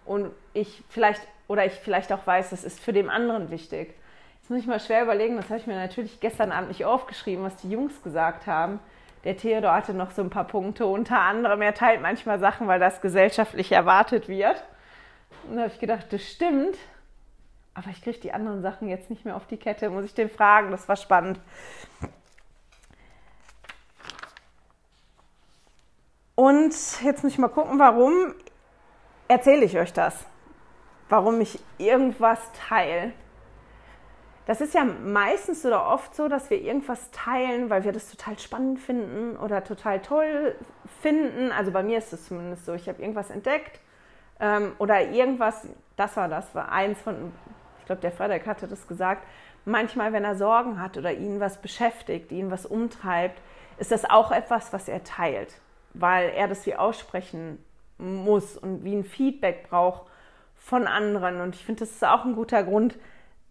[0.06, 3.94] und ich vielleicht oder ich vielleicht auch weiß, das ist für den anderen wichtig.
[4.40, 7.44] Jetzt muss ich mal schwer überlegen, das habe ich mir natürlich gestern Abend nicht aufgeschrieben,
[7.44, 8.80] was die Jungs gesagt haben.
[9.24, 12.78] Der Theodor hatte noch so ein paar Punkte, unter anderem, er teilt manchmal Sachen, weil
[12.78, 14.62] das gesellschaftlich erwartet wird.
[15.48, 16.76] Und da habe ich gedacht, das stimmt,
[17.74, 20.30] aber ich kriege die anderen Sachen jetzt nicht mehr auf die Kette, muss ich den
[20.30, 21.40] fragen, das war spannend.
[26.34, 28.34] Und jetzt muss ich mal gucken, warum
[29.26, 30.24] erzähle ich euch das?
[31.08, 33.12] Warum ich irgendwas teile?
[34.48, 38.38] Das ist ja meistens oder oft so, dass wir irgendwas teilen, weil wir das total
[38.38, 40.54] spannend finden oder total toll
[41.02, 41.52] finden.
[41.52, 42.72] Also bei mir ist es zumindest so.
[42.72, 43.78] Ich habe irgendwas entdeckt,
[44.40, 47.30] ähm, oder irgendwas, das war das, war eins von,
[47.80, 49.22] ich glaube, der Frederik hatte das gesagt,
[49.66, 53.42] manchmal, wenn er Sorgen hat oder ihn was beschäftigt, ihn was umtreibt,
[53.76, 55.60] ist das auch etwas, was er teilt,
[55.92, 57.62] weil er das wie aussprechen
[57.98, 60.10] muss und wie ein Feedback braucht
[60.56, 61.42] von anderen.
[61.42, 62.96] Und ich finde, das ist auch ein guter Grund,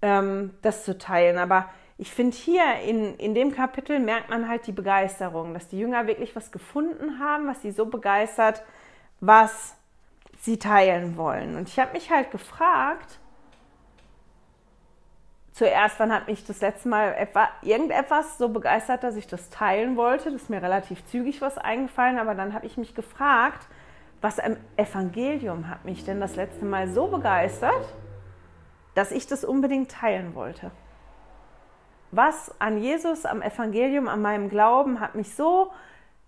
[0.02, 1.38] ähm, das zu teilen.
[1.38, 5.80] Aber ich finde, hier in, in dem Kapitel merkt man halt die Begeisterung, dass die
[5.80, 8.64] Jünger wirklich was gefunden haben, was sie so begeistert,
[9.20, 9.76] was
[10.42, 11.56] sie teilen wollen.
[11.56, 13.20] Und ich habe mich halt gefragt,
[15.58, 19.98] zuerst, wann hat mich das letzte Mal etwa, irgendetwas so begeistert, dass ich das teilen
[19.98, 20.26] wollte.
[20.32, 23.68] Das ist mir relativ zügig was eingefallen, aber dann habe ich mich gefragt,
[24.22, 27.94] was im Evangelium hat mich denn das letzte Mal so begeistert,
[28.98, 30.72] dass ich das unbedingt teilen wollte.
[32.10, 35.72] Was an Jesus, am Evangelium, an meinem Glauben hat mich so,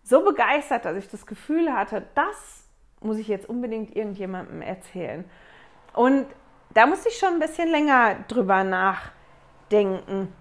[0.04, 2.68] so begeistert, dass ich das Gefühl hatte, das
[3.02, 5.26] muss ich jetzt unbedingt irgendjemandem erzählen.
[5.94, 6.28] Und
[6.76, 10.32] da musste ich schon ein bisschen länger drüber nachdenken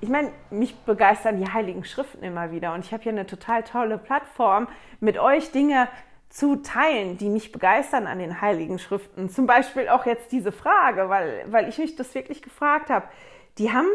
[0.00, 3.62] ich meine, mich begeistern die Heiligen Schriften immer wieder und ich habe hier eine total
[3.62, 4.66] tolle Plattform,
[4.98, 5.88] mit euch Dinge
[6.30, 9.28] zu teilen, die mich begeistern an den Heiligen Schriften.
[9.28, 13.06] Zum Beispiel auch jetzt diese Frage, weil, weil ich mich das wirklich gefragt habe.
[13.58, 13.88] Die haben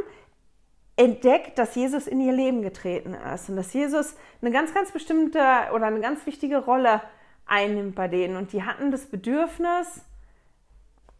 [0.97, 5.39] entdeckt, dass Jesus in ihr Leben getreten ist und dass Jesus eine ganz, ganz bestimmte
[5.73, 7.01] oder eine ganz wichtige Rolle
[7.45, 8.35] einnimmt bei denen.
[8.35, 10.03] Und die hatten das Bedürfnis,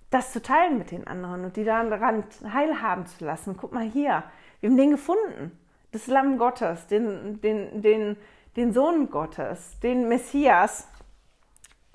[0.10, 2.24] das zu teilen mit den anderen und die daran
[2.54, 3.58] heilhaben zu lassen.
[3.58, 4.24] Guck mal hier,
[4.60, 5.58] wir haben den gefunden.
[5.92, 8.18] Das Lamm Gottes, den, den, den,
[8.56, 10.90] den Sohn Gottes, den Messias.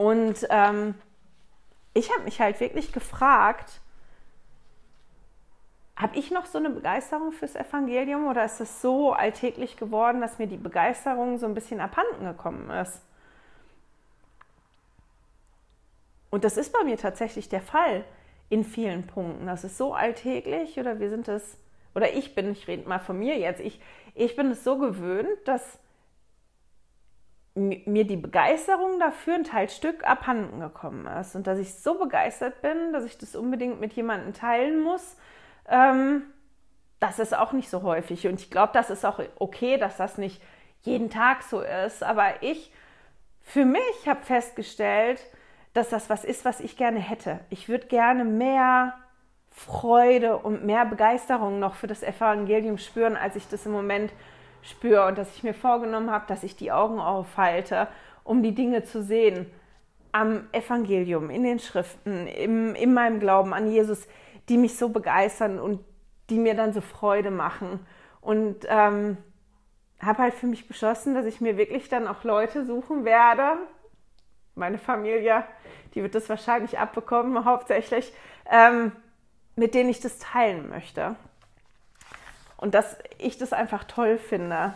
[0.00, 0.94] Und ähm,
[1.92, 3.82] ich habe mich halt wirklich gefragt,
[5.94, 10.38] habe ich noch so eine Begeisterung fürs Evangelium oder ist es so alltäglich geworden, dass
[10.38, 13.02] mir die Begeisterung so ein bisschen abhanden gekommen ist?
[16.30, 18.02] Und das ist bei mir tatsächlich der Fall
[18.48, 19.48] in vielen Punkten.
[19.48, 21.58] Das ist so alltäglich oder wir sind es
[21.94, 23.78] oder ich bin, ich rede mal von mir jetzt, ich,
[24.14, 25.78] ich bin es so gewöhnt, dass
[27.54, 32.92] mir die Begeisterung dafür ein Teilstück abhanden gekommen ist und dass ich so begeistert bin,
[32.92, 35.16] dass ich das unbedingt mit jemandem teilen muss.
[35.68, 36.22] Ähm,
[37.00, 40.18] das ist auch nicht so häufig und ich glaube, das ist auch okay, dass das
[40.18, 40.40] nicht
[40.82, 42.02] jeden Tag so ist.
[42.02, 42.72] Aber ich
[43.42, 45.20] für mich habe festgestellt,
[45.72, 47.40] dass das was ist, was ich gerne hätte.
[47.48, 48.94] Ich würde gerne mehr
[49.50, 54.12] Freude und mehr Begeisterung noch für das Evangelium spüren, als ich das im Moment
[54.62, 57.88] spüre und dass ich mir vorgenommen habe, dass ich die Augen aufhalte,
[58.24, 59.46] um die Dinge zu sehen
[60.12, 64.08] am Evangelium, in den Schriften, im, in meinem Glauben an Jesus,
[64.48, 65.80] die mich so begeistern und
[66.30, 67.80] die mir dann so Freude machen.
[68.20, 69.16] Und ähm,
[70.00, 73.58] habe halt für mich beschlossen, dass ich mir wirklich dann auch Leute suchen werde.
[74.54, 75.44] Meine Familie,
[75.94, 78.12] die wird das wahrscheinlich abbekommen, hauptsächlich.
[78.50, 78.92] Ähm,
[79.56, 81.16] mit denen ich das teilen möchte.
[82.60, 84.74] Und dass ich das einfach toll finde,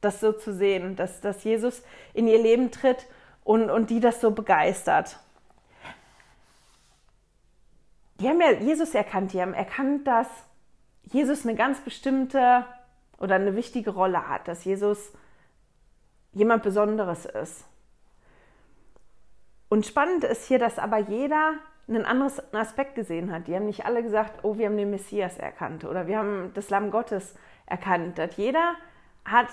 [0.00, 3.06] das so zu sehen, dass, dass Jesus in ihr Leben tritt
[3.44, 5.20] und, und die das so begeistert.
[8.18, 10.26] Die haben ja Jesus erkannt, die haben erkannt, dass
[11.04, 12.64] Jesus eine ganz bestimmte
[13.18, 15.12] oder eine wichtige Rolle hat, dass Jesus
[16.32, 17.64] jemand Besonderes ist.
[19.68, 21.54] Und spannend ist hier, dass aber jeder
[21.88, 23.46] einen anderen Aspekt gesehen hat.
[23.46, 26.70] Die haben nicht alle gesagt, oh, wir haben den Messias erkannt oder wir haben das
[26.70, 27.34] Lamm Gottes
[27.66, 28.18] erkannt.
[28.18, 28.74] Dass jeder
[29.24, 29.48] hat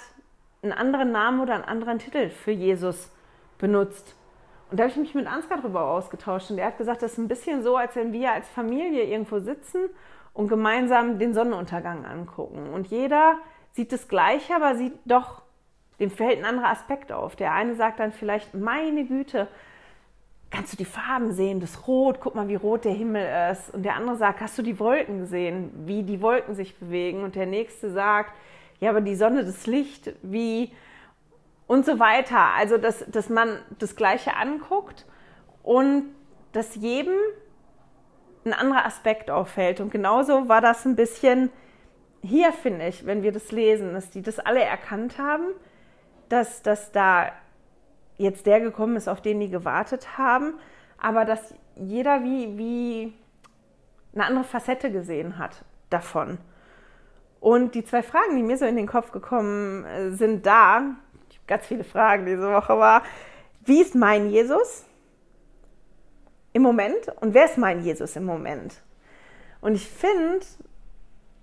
[0.64, 3.12] einen anderen Namen oder einen anderen Titel für Jesus
[3.58, 4.16] benutzt.
[4.70, 7.18] Und da habe ich mich mit Ansgar darüber ausgetauscht und der hat gesagt, das ist
[7.18, 9.90] ein bisschen so, als wenn wir als Familie irgendwo sitzen
[10.34, 12.72] und gemeinsam den Sonnenuntergang angucken.
[12.74, 13.36] Und jeder
[13.74, 15.42] sieht das Gleiche, aber sieht doch,
[16.00, 17.36] dem fällt ein anderer Aspekt auf.
[17.36, 19.48] Der eine sagt dann vielleicht, meine Güte,
[20.52, 23.74] kannst du die Farben sehen, das Rot, guck mal, wie rot der Himmel ist.
[23.74, 27.24] Und der andere sagt, hast du die Wolken gesehen, wie die Wolken sich bewegen?
[27.24, 28.34] Und der nächste sagt,
[28.80, 30.72] ja, aber die Sonne, das Licht, wie
[31.68, 32.54] und so weiter.
[32.58, 35.06] Also, dass, dass man das Gleiche anguckt
[35.64, 36.14] und
[36.52, 37.16] dass jedem
[38.44, 39.80] ein anderer Aspekt auffällt.
[39.80, 41.50] Und genauso war das ein bisschen
[42.22, 45.46] hier, finde ich, wenn wir das lesen, dass die das alle erkannt haben,
[46.30, 47.32] dass, dass da
[48.22, 50.54] jetzt der gekommen ist, auf den die gewartet haben,
[50.98, 53.14] aber dass jeder wie, wie
[54.14, 56.38] eine andere Facette gesehen hat davon.
[57.40, 60.96] Und die zwei Fragen, die mir so in den Kopf gekommen äh, sind, da,
[61.30, 63.04] ich habe ganz viele Fragen diese Woche, war,
[63.66, 64.86] wie ist mein Jesus
[66.54, 68.82] im Moment und wer ist mein Jesus im Moment?
[69.60, 70.46] Und ich finde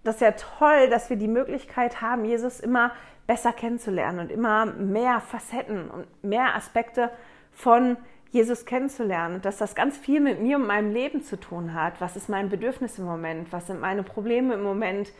[0.04, 2.92] das ja toll, dass wir die Möglichkeit haben, Jesus immer
[3.28, 7.10] besser kennenzulernen und immer mehr Facetten und mehr Aspekte
[7.52, 7.98] von
[8.30, 12.00] Jesus kennenzulernen, dass das ganz viel mit mir und meinem Leben zu tun hat.
[12.00, 13.52] Was ist mein Bedürfnis im Moment?
[13.52, 15.12] Was sind meine Probleme im Moment?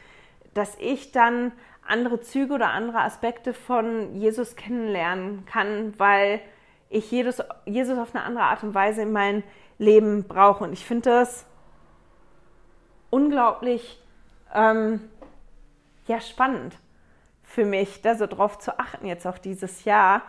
[0.54, 1.52] Dass ich dann
[1.86, 6.40] andere Züge oder andere Aspekte von Jesus kennenlernen kann, weil
[6.88, 9.42] ich Jesus, Jesus auf eine andere Art und Weise in mein
[9.76, 10.64] Leben brauche.
[10.64, 11.44] Und ich finde das
[13.10, 14.02] unglaublich
[14.54, 15.00] ähm,
[16.06, 16.74] ja, spannend
[17.58, 20.22] für mich, da so drauf zu achten, jetzt auch dieses Jahr,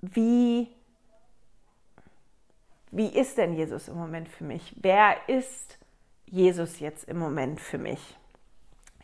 [0.00, 0.68] wie,
[2.92, 4.76] wie ist denn Jesus im Moment für mich?
[4.80, 5.76] Wer ist
[6.26, 8.16] Jesus jetzt im Moment für mich?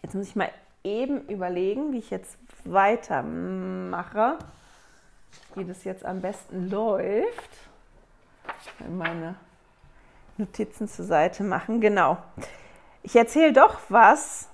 [0.04, 0.52] Jetzt muss ich mal
[0.84, 4.38] eben überlegen, wie ich jetzt weitermache,
[5.56, 7.50] wie das jetzt am besten läuft.
[8.88, 9.34] Meine
[10.38, 11.80] Notizen zur Seite machen.
[11.80, 12.18] Genau.
[13.02, 14.49] Ich erzähle doch was,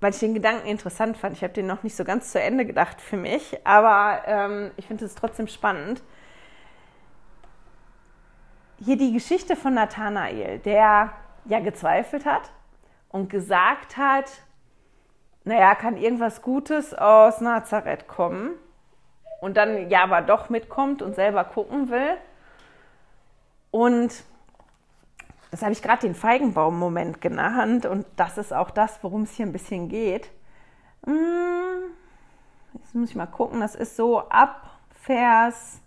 [0.00, 1.36] weil ich den Gedanken interessant fand.
[1.36, 4.86] Ich habe den noch nicht so ganz zu Ende gedacht für mich, aber ähm, ich
[4.86, 6.02] finde es trotzdem spannend.
[8.84, 11.12] Hier die Geschichte von Nathanael, der
[11.46, 12.52] ja gezweifelt hat
[13.08, 14.30] und gesagt hat,
[15.44, 18.50] naja, kann irgendwas Gutes aus Nazareth kommen
[19.40, 22.16] und dann ja aber doch mitkommt und selber gucken will.
[23.70, 24.24] Und
[25.50, 29.46] das habe ich gerade den Feigenbaum-Moment genannt und das ist auch das, worum es hier
[29.46, 30.30] ein bisschen geht.
[31.06, 31.90] Hm,
[32.74, 35.80] jetzt muss ich mal gucken, das ist so ab Vers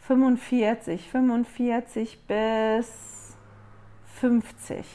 [0.00, 3.36] 45, 45 bis
[4.16, 4.86] 50.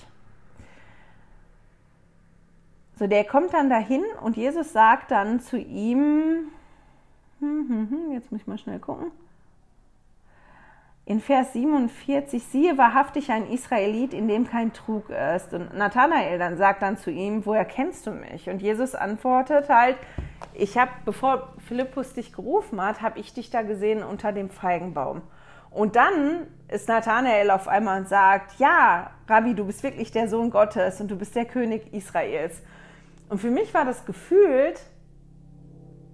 [2.96, 6.50] So, der kommt dann dahin und Jesus sagt dann zu ihm,
[7.40, 9.12] hm, hm, jetzt muss ich mal schnell gucken
[11.10, 15.51] in Vers 47, siehe wahrhaftig ein Israelit, in dem kein Trug ist.
[15.55, 18.47] Und Nathanael dann sagt dann zu ihm, woher kennst du mich?
[18.47, 19.97] Und Jesus antwortet halt,
[20.53, 25.24] ich habe, bevor Philippus dich gerufen hat, habe ich dich da gesehen unter dem Feigenbaum.
[25.72, 30.51] Und dann ist Nathanael auf einmal und sagt, ja, Rabbi, du bist wirklich der Sohn
[30.51, 32.62] Gottes und du bist der König Israels.
[33.30, 34.80] Und für mich war das gefühlt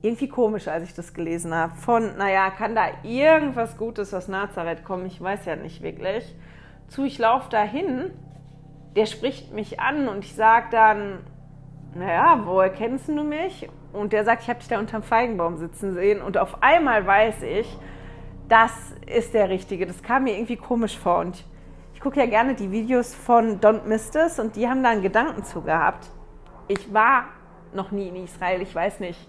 [0.05, 1.75] irgendwie komisch, als ich das gelesen habe.
[1.75, 5.05] Von, naja, kann da irgendwas Gutes aus Nazareth kommen?
[5.07, 6.35] Ich weiß ja nicht wirklich.
[6.87, 8.11] Zu, ich laufe da hin,
[8.95, 11.19] der spricht mich an und ich sage dann,
[11.95, 13.67] naja, woher kennst du mich?
[13.93, 16.21] Und der sagt, ich habe dich da unterm Feigenbaum sitzen sehen.
[16.21, 17.77] Und auf einmal weiß ich,
[18.47, 18.71] das
[19.07, 19.87] ist der Richtige.
[19.87, 21.19] Das kam mir irgendwie komisch vor.
[21.19, 21.43] Und
[21.93, 25.01] ich gucke ja gerne die Videos von Don't Miss This und die haben da einen
[25.01, 26.09] Gedanken zu gehabt.
[26.67, 27.25] Ich war
[27.73, 29.19] noch nie in Israel, ich weiß nicht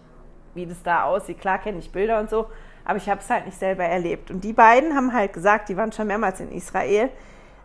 [0.57, 1.40] wie das da aussieht.
[1.40, 2.46] Klar kenne ich Bilder und so,
[2.84, 4.30] aber ich habe es halt nicht selber erlebt.
[4.30, 7.11] Und die beiden haben halt gesagt, die waren schon mehrmals in Israel,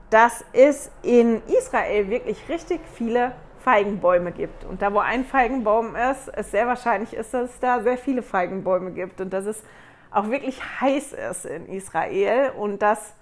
[0.09, 4.65] dass es in Israel wirklich richtig viele Feigenbäume gibt.
[4.65, 8.23] Und da, wo ein Feigenbaum ist, es sehr wahrscheinlich ist, dass es da sehr viele
[8.23, 9.63] Feigenbäume gibt und dass es
[10.09, 13.15] auch wirklich heiß ist in Israel und dass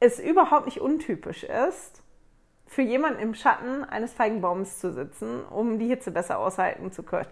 [0.00, 2.02] es überhaupt nicht untypisch ist,
[2.66, 7.26] für jemanden im Schatten eines Feigenbaums zu sitzen, um die Hitze besser aushalten zu können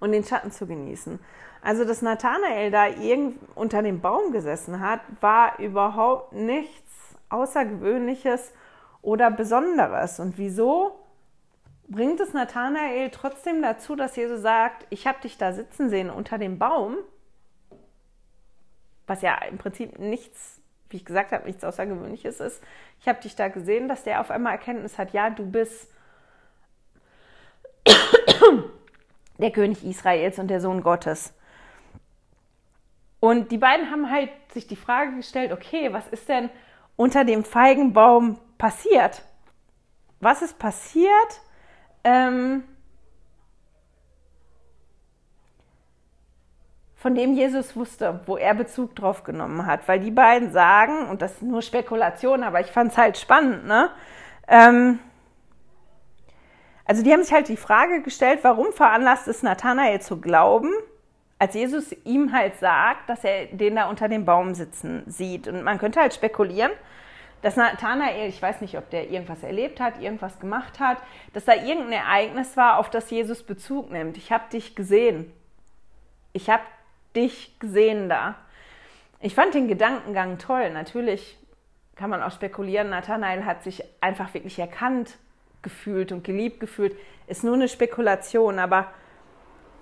[0.00, 1.18] und den Schatten zu genießen.
[1.62, 6.92] Also, dass Nathanael da irgend unter dem Baum gesessen hat, war überhaupt nichts
[7.28, 8.52] Außergewöhnliches
[9.02, 10.20] oder Besonderes.
[10.20, 10.98] Und wieso
[11.88, 16.38] bringt es Nathanael trotzdem dazu, dass Jesus sagt, ich habe dich da sitzen sehen unter
[16.38, 16.96] dem Baum,
[19.06, 22.62] was ja im Prinzip nichts, wie ich gesagt habe, nichts Außergewöhnliches ist.
[23.00, 25.90] Ich habe dich da gesehen, dass der auf einmal Erkenntnis hat, ja, du bist
[29.38, 31.34] der König Israels und der Sohn Gottes.
[33.20, 36.50] Und die beiden haben halt sich die Frage gestellt, okay, was ist denn
[36.96, 39.22] unter dem Feigenbaum passiert?
[40.20, 41.40] Was ist passiert?
[42.04, 42.64] Ähm,
[46.94, 49.86] von dem Jesus wusste, wo er Bezug drauf genommen hat.
[49.86, 53.66] Weil die beiden sagen, und das ist nur Spekulation, aber ich fand es halt spannend,
[53.66, 53.90] ne?
[54.48, 54.98] Ähm,
[56.86, 60.72] also die haben sich halt die Frage gestellt, warum veranlasst es Nathanael zu glauben,
[61.38, 65.48] als Jesus ihm halt sagt, dass er den da unter dem Baum sitzen sieht.
[65.48, 66.70] Und man könnte halt spekulieren,
[67.42, 70.98] dass Nathanael, ich weiß nicht, ob der irgendwas erlebt hat, irgendwas gemacht hat,
[71.32, 74.16] dass da irgendein Ereignis war, auf das Jesus Bezug nimmt.
[74.16, 75.32] Ich habe dich gesehen.
[76.32, 76.62] Ich habe
[77.14, 78.36] dich gesehen da.
[79.20, 80.70] Ich fand den Gedankengang toll.
[80.70, 81.36] Natürlich
[81.96, 85.18] kann man auch spekulieren, Nathanael hat sich einfach wirklich erkannt
[85.66, 86.96] gefühlt und geliebt gefühlt,
[87.26, 88.60] ist nur eine Spekulation.
[88.60, 88.92] Aber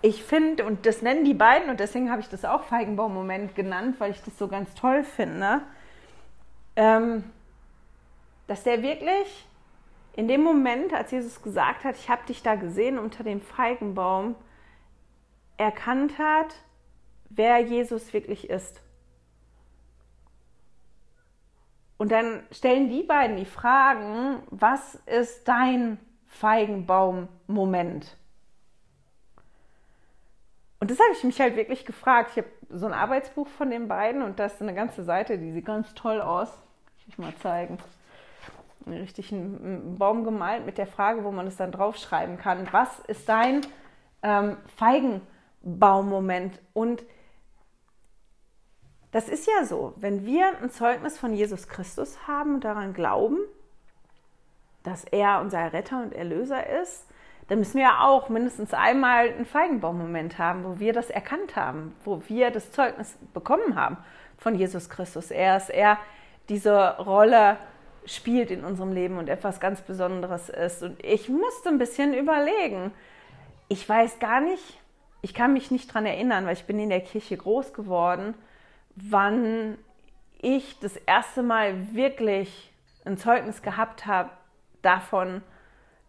[0.01, 3.97] ich finde, und das nennen die beiden, und deswegen habe ich das auch Feigenbaum-Moment genannt,
[3.99, 5.61] weil ich das so ganz toll finde,
[6.77, 7.25] ähm,
[8.47, 9.47] dass der wirklich
[10.17, 14.37] in dem Moment, als Jesus gesagt hat, ich habe dich da gesehen unter dem Feigenbaum,
[15.57, 16.55] erkannt hat,
[17.29, 18.81] wer Jesus wirklich ist.
[21.97, 28.17] Und dann stellen die beiden die Fragen, was ist dein Feigenbaum-Moment?
[30.81, 32.33] Und das habe ich mich halt wirklich gefragt.
[32.33, 35.53] Ich habe so ein Arbeitsbuch von den beiden und da ist eine ganze Seite, die
[35.53, 36.49] sieht ganz toll aus.
[37.07, 37.79] Ich will mal zeigen.
[38.87, 42.69] Einen Baum gemalt mit der Frage, wo man es dann draufschreiben kann.
[42.71, 43.63] Was ist dein
[44.23, 46.61] ähm, Feigenbaum-Moment?
[46.75, 47.03] Und
[49.15, 53.39] das ist ja so, wenn wir ein Zeugnis von Jesus Christus haben und daran glauben,
[54.83, 57.07] dass er unser Retter und Erlöser ist,
[57.47, 62.23] dann müssen wir auch mindestens einmal einen Feigenbaum-Moment haben, wo wir das erkannt haben, wo
[62.27, 63.99] wir das Zeugnis bekommen haben
[64.37, 65.31] von Jesus Christus.
[65.31, 65.97] Er ist er
[66.49, 67.59] diese Rolle
[68.07, 70.83] spielt in unserem Leben und etwas ganz Besonderes ist.
[70.83, 72.91] Und ich musste ein bisschen überlegen.
[73.69, 74.81] Ich weiß gar nicht,
[75.23, 78.35] ich kann mich nicht daran erinnern, weil ich bin in der Kirche groß geworden
[78.97, 79.79] wann
[80.39, 82.73] ich das erste Mal wirklich
[83.05, 84.31] ein Zeugnis gehabt habe
[84.83, 85.43] davon,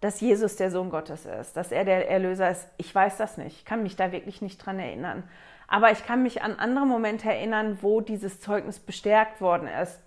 [0.02, 2.68] dass Jesus der Sohn Gottes ist, dass er der Erlöser ist.
[2.78, 3.58] Ich weiß das nicht.
[3.58, 5.24] Ich kann mich da wirklich nicht dran erinnern.
[5.68, 10.00] Aber ich kann mich an andere Momente erinnern, wo dieses Zeugnis bestärkt worden ist,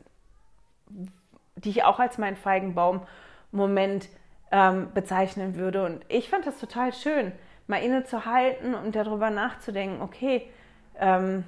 [1.57, 4.09] die ich auch als meinen Feigenbaum-Moment
[4.53, 5.85] ähm, bezeichnen würde.
[5.85, 7.33] Und ich fand das total schön,
[7.66, 10.49] mal innezuhalten und darüber nachzudenken, okay,
[10.99, 11.45] ähm,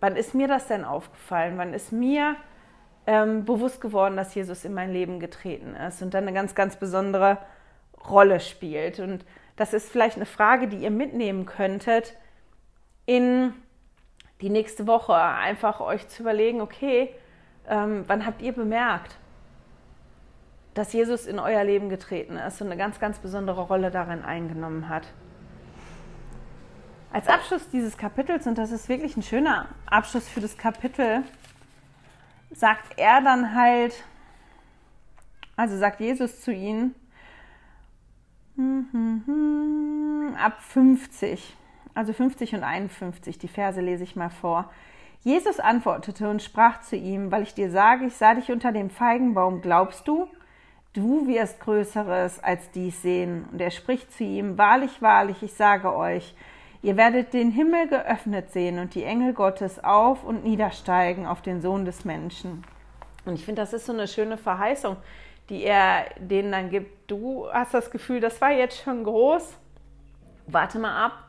[0.00, 1.58] Wann ist mir das denn aufgefallen?
[1.58, 2.36] Wann ist mir
[3.06, 6.76] ähm, bewusst geworden, dass Jesus in mein Leben getreten ist und dann eine ganz, ganz
[6.76, 7.38] besondere
[8.08, 9.00] Rolle spielt?
[9.00, 9.24] Und
[9.56, 12.14] das ist vielleicht eine Frage, die ihr mitnehmen könntet
[13.06, 13.52] in
[14.40, 15.14] die nächste Woche.
[15.14, 17.12] Einfach euch zu überlegen, okay,
[17.68, 19.16] ähm, wann habt ihr bemerkt,
[20.74, 24.88] dass Jesus in euer Leben getreten ist und eine ganz, ganz besondere Rolle darin eingenommen
[24.88, 25.08] hat?
[27.10, 31.22] Als Abschluss dieses Kapitels, und das ist wirklich ein schöner Abschluss für das Kapitel,
[32.50, 34.04] sagt er dann halt,
[35.56, 36.94] also sagt Jesus zu ihnen,
[40.36, 41.56] ab 50,
[41.94, 44.70] also 50 und 51, die Verse lese ich mal vor.
[45.24, 48.90] Jesus antwortete und sprach zu ihm, weil ich dir sage, ich sah dich unter dem
[48.90, 50.28] Feigenbaum, glaubst du?
[50.92, 53.46] Du wirst Größeres als dies sehen.
[53.50, 56.34] Und er spricht zu ihm, wahrlich, wahrlich, ich sage euch,
[56.80, 61.60] Ihr werdet den Himmel geöffnet sehen und die Engel Gottes auf und niedersteigen auf den
[61.60, 62.64] Sohn des Menschen.
[63.24, 64.96] Und ich finde, das ist so eine schöne Verheißung,
[65.48, 67.10] die er denen dann gibt.
[67.10, 69.56] Du hast das Gefühl, das war jetzt schon groß.
[70.46, 71.24] Warte mal ab.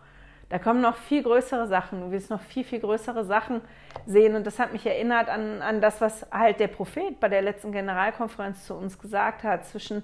[0.50, 2.02] Da kommen noch viel größere Sachen.
[2.02, 3.62] Du wirst noch viel, viel größere Sachen
[4.06, 4.36] sehen.
[4.36, 7.72] Und das hat mich erinnert an, an das, was halt der Prophet bei der letzten
[7.72, 9.66] Generalkonferenz zu uns gesagt hat.
[9.66, 10.04] Zwischen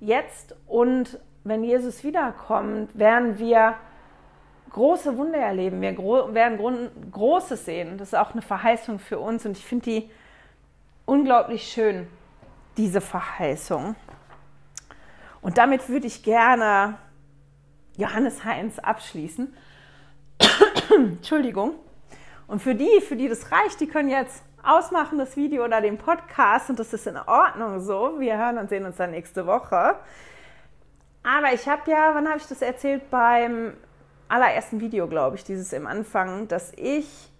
[0.00, 3.74] jetzt und wenn Jesus wiederkommt, werden wir
[4.74, 5.80] große Wunder erleben.
[5.80, 6.72] Wir gro werden Gro
[7.12, 7.96] Großes sehen.
[7.96, 10.10] Das ist auch eine Verheißung für uns und ich finde die
[11.06, 12.08] unglaublich schön,
[12.76, 13.94] diese Verheißung.
[15.40, 16.98] Und damit würde ich gerne
[17.96, 19.54] Johannes Heinz abschließen.
[20.90, 21.74] Entschuldigung.
[22.48, 25.98] Und für die, für die das reicht, die können jetzt ausmachen, das Video oder den
[25.98, 28.18] Podcast und das ist in Ordnung so.
[28.18, 29.96] Wir hören und sehen uns dann nächste Woche.
[31.22, 33.08] Aber ich habe ja, wann habe ich das erzählt?
[33.10, 33.74] Beim
[34.34, 37.30] allerersten Video, glaube ich, dieses im Anfang, dass ich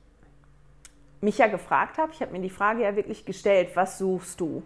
[1.21, 4.63] mich ja gefragt habe, ich habe mir die Frage ja wirklich gestellt, was suchst du?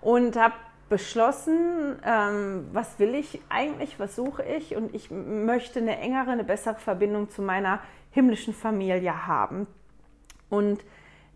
[0.00, 0.54] Und habe
[0.88, 4.74] beschlossen, ähm, was will ich eigentlich, was suche ich?
[4.74, 7.80] Und ich möchte eine engere, eine bessere Verbindung zu meiner
[8.10, 9.66] himmlischen Familie haben.
[10.48, 10.82] Und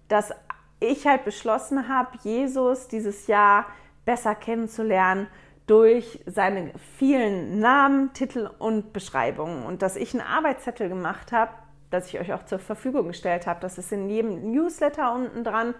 [0.08, 0.32] dass
[0.80, 3.66] ich halt beschlossen habe, Jesus dieses Jahr
[4.04, 5.28] besser kennenzulernen
[5.66, 9.64] durch seine vielen Namen, Titel und Beschreibungen.
[9.64, 11.52] Und dass ich einen Arbeitszettel gemacht habe,
[11.90, 13.60] das ich euch auch zur Verfügung gestellt habe.
[13.60, 15.74] Das ist in jedem Newsletter unten dran.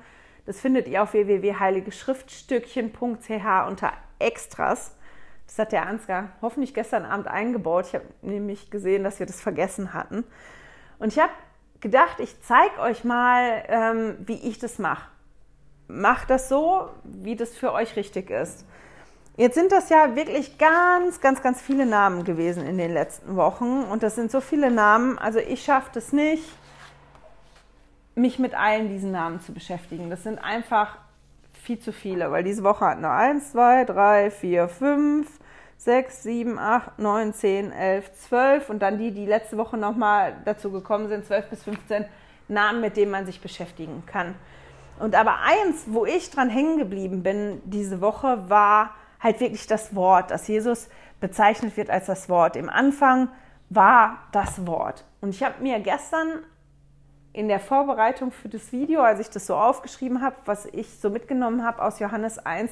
[0.47, 4.97] Das findet ihr auf www.heiligeschriftstückchen.ch unter Extras.
[5.47, 7.87] Das hat der Ansgar hoffentlich gestern Abend eingebaut.
[7.89, 10.25] Ich habe nämlich gesehen, dass wir das vergessen hatten.
[10.99, 11.33] Und ich habe
[11.81, 15.11] gedacht, ich zeige euch mal, ähm, wie ich das mache.
[15.87, 18.65] Macht das so, wie das für euch richtig ist.
[19.37, 23.83] Jetzt sind das ja wirklich ganz, ganz, ganz viele Namen gewesen in den letzten Wochen.
[23.83, 25.19] Und das sind so viele Namen.
[25.19, 26.45] Also ich schaffe das nicht,
[28.15, 30.09] mich mit allen diesen Namen zu beschäftigen.
[30.09, 30.99] Das sind einfach
[31.53, 35.29] viel zu viele, weil diese Woche hatten wir 1, 2, 3, 4, 5,
[35.79, 40.71] 6, 7, 8, 9, 10, 11, 12 und dann die, die letzte Woche nochmal dazu
[40.71, 42.05] gekommen sind, 12 bis 15
[42.47, 44.37] Namen, mit denen man sich beschäftigen kann.
[45.01, 49.95] Und aber eins, wo ich dran hängen geblieben bin diese Woche, war halt wirklich das
[49.97, 52.55] Wort, dass Jesus bezeichnet wird als das Wort.
[52.55, 53.29] Im Anfang
[53.71, 55.05] war das Wort.
[55.23, 56.45] Und ich habe mir gestern
[57.33, 61.09] in der Vorbereitung für das Video, als ich das so aufgeschrieben habe, was ich so
[61.09, 62.71] mitgenommen habe aus Johannes 1,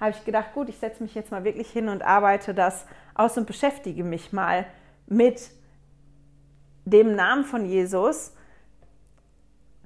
[0.00, 2.84] habe ich gedacht, gut, ich setze mich jetzt mal wirklich hin und arbeite das
[3.14, 4.66] aus und beschäftige mich mal
[5.06, 5.50] mit
[6.84, 8.34] dem Namen von Jesus,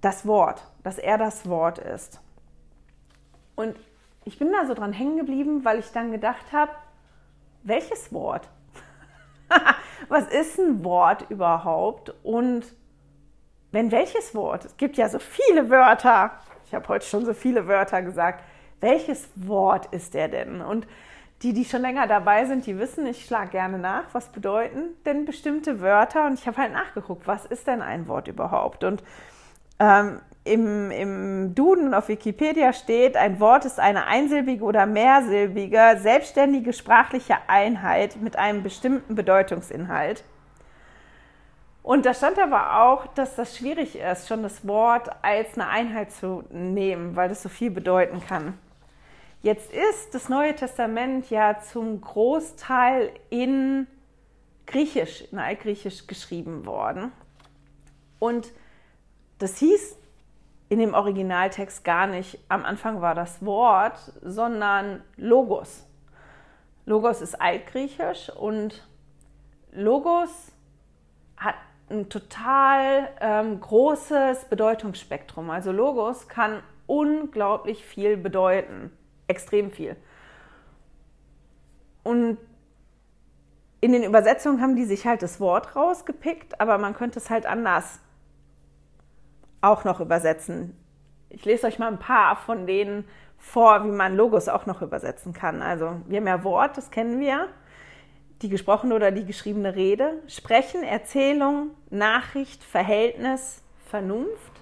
[0.00, 2.20] das Wort, dass er das Wort ist.
[3.54, 3.76] Und
[4.27, 6.72] ich bin da so dran hängen geblieben, weil ich dann gedacht habe,
[7.62, 8.49] welches Wort?
[10.09, 12.12] Was ist ein Wort überhaupt?
[12.24, 12.64] Und
[13.70, 14.64] wenn welches Wort?
[14.64, 16.33] Es gibt ja so viele Wörter.
[16.66, 18.43] Ich habe heute schon so viele Wörter gesagt.
[18.81, 20.61] Welches Wort ist der denn?
[20.61, 20.89] Und
[21.43, 25.24] die, die schon länger dabei sind, die wissen, ich schlage gerne nach, was bedeuten denn
[25.24, 26.27] bestimmte Wörter.
[26.27, 28.83] Und ich habe halt nachgeguckt, was ist denn ein Wort überhaupt?
[28.83, 29.05] Und
[29.79, 36.72] ähm, im, im Duden auf Wikipedia steht, ein Wort ist eine einsilbige oder mehrsilbige, selbstständige
[36.72, 40.24] sprachliche Einheit mit einem bestimmten Bedeutungsinhalt.
[41.82, 46.11] Und da stand aber auch, dass das schwierig ist, schon das Wort als eine Einheit
[46.11, 48.59] zu nehmen, weil das so viel bedeuten kann.
[49.42, 53.86] Jetzt ist das Neue Testament ja zum Großteil in
[54.66, 57.12] Griechisch, in Altgriechisch geschrieben worden.
[58.18, 58.53] Und
[59.38, 59.97] das hieß
[60.68, 65.86] in dem Originaltext gar nicht, am Anfang war das Wort, sondern Logos.
[66.86, 68.86] Logos ist altgriechisch und
[69.72, 70.52] Logos
[71.36, 71.54] hat
[71.88, 75.50] ein total ähm, großes Bedeutungsspektrum.
[75.50, 78.90] Also Logos kann unglaublich viel bedeuten,
[79.28, 79.96] extrem viel.
[82.02, 82.38] Und
[83.80, 87.46] in den Übersetzungen haben die sich halt das Wort rausgepickt, aber man könnte es halt
[87.46, 88.00] anders
[89.66, 90.76] auch noch übersetzen.
[91.28, 93.04] Ich lese euch mal ein paar von denen
[93.36, 95.62] vor, wie man Logos auch noch übersetzen kann.
[95.62, 97.48] Also wir haben ja Wort, das kennen wir,
[98.42, 104.52] die gesprochene oder die geschriebene Rede, Sprechen, Erzählung, Nachricht, Verhältnis, Vernunft,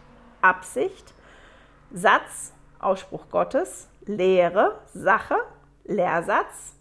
[0.43, 1.15] Absicht,
[1.93, 5.37] Satz, Ausspruch Gottes, Lehre, Sache,
[5.85, 6.77] Lehrsatz,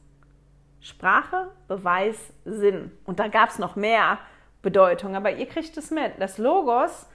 [0.81, 2.91] Sprache, Beweis, Sinn.
[3.05, 4.19] Und da gab es noch mehr
[4.61, 6.13] Bedeutungen, aber ihr kriegt es mit.
[6.19, 7.07] Das Logos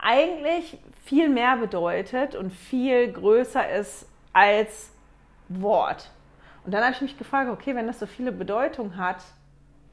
[0.00, 4.92] eigentlich viel mehr bedeutet und viel größer ist als
[5.48, 6.10] Wort.
[6.64, 9.22] Und dann habe ich mich gefragt, okay, wenn das so viele Bedeutungen hat,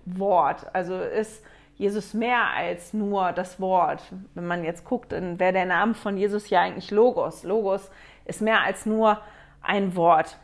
[0.05, 1.43] Wort, also ist
[1.75, 4.01] Jesus mehr als nur das Wort.
[4.33, 7.43] Wenn man jetzt guckt, dann wäre der Name von Jesus ja eigentlich Logos.
[7.43, 7.89] Logos
[8.25, 9.19] ist mehr als nur
[9.61, 10.37] ein Wort.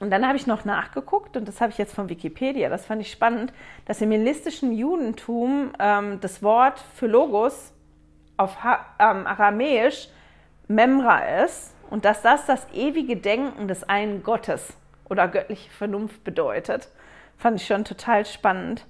[0.00, 3.00] Und dann habe ich noch nachgeguckt, und das habe ich jetzt von Wikipedia, das fand
[3.00, 3.52] ich spannend,
[3.84, 7.72] dass im hellenistischen Judentum ähm, das Wort für Logos
[8.36, 8.56] auf
[8.98, 10.08] ähm, Aramäisch
[10.68, 14.74] Memra ist und dass das das ewige Denken des einen Gottes
[15.08, 16.88] oder göttliche Vernunft bedeutet.
[17.36, 18.86] Fand ich schon total spannend.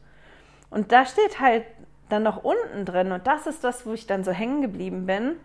[0.70, 1.64] Und da steht halt
[2.08, 5.36] dann noch unten drin, und das ist das, wo ich dann so hängen geblieben bin,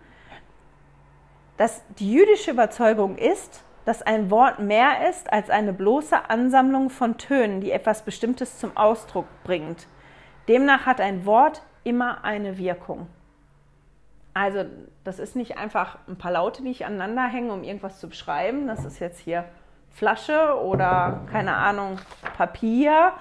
[1.58, 7.18] dass die jüdische Überzeugung ist, dass ein Wort mehr ist als eine bloße Ansammlung von
[7.18, 9.88] Tönen, die etwas Bestimmtes zum Ausdruck bringt.
[10.48, 13.08] Demnach hat ein Wort immer eine Wirkung.
[14.40, 14.66] Also
[15.04, 18.68] das ist nicht einfach ein paar Laute, die ich aneinander hänge, um irgendwas zu beschreiben.
[18.68, 19.46] Das ist jetzt hier
[19.90, 21.98] Flasche oder keine Ahnung,
[22.38, 23.14] Papier,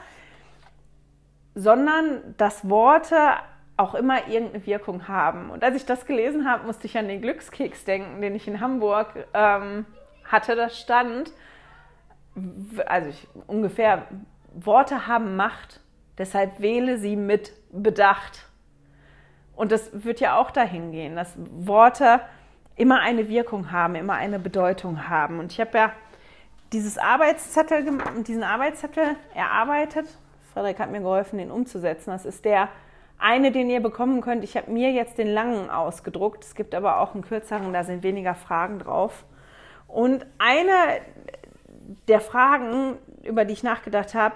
[1.55, 3.17] sondern dass Worte
[3.79, 5.49] auch immer irgendeine Wirkung haben.
[5.49, 8.61] Und als ich das gelesen habe, musste ich an den Glückskeks denken, den ich in
[8.61, 9.87] Hamburg ähm,
[10.25, 10.55] hatte.
[10.55, 11.33] Das stand,
[12.85, 14.03] also ich, ungefähr,
[14.53, 15.81] Worte haben Macht,
[16.19, 18.51] deshalb wähle sie mit Bedacht.
[19.57, 22.21] Und das wird ja auch dahin gehen, dass Worte
[22.77, 25.41] immer eine Wirkung haben, immer eine Bedeutung haben.
[25.41, 25.93] Und ich habe ja
[26.73, 30.07] dieses Arbeitszettel, diesen Arbeitszettel erarbeitet.
[30.53, 32.11] Frederik hat mir geholfen, den umzusetzen.
[32.11, 32.69] Das ist der
[33.19, 34.45] eine, den ihr bekommen könnt.
[34.45, 36.45] Ich habe mir jetzt den langen ausgedruckt.
[36.45, 39.25] Es gibt aber auch einen kürzeren, da sind weniger Fragen drauf.
[39.89, 41.01] Und eine
[42.09, 44.35] der Fragen, über die ich nachgedacht habe,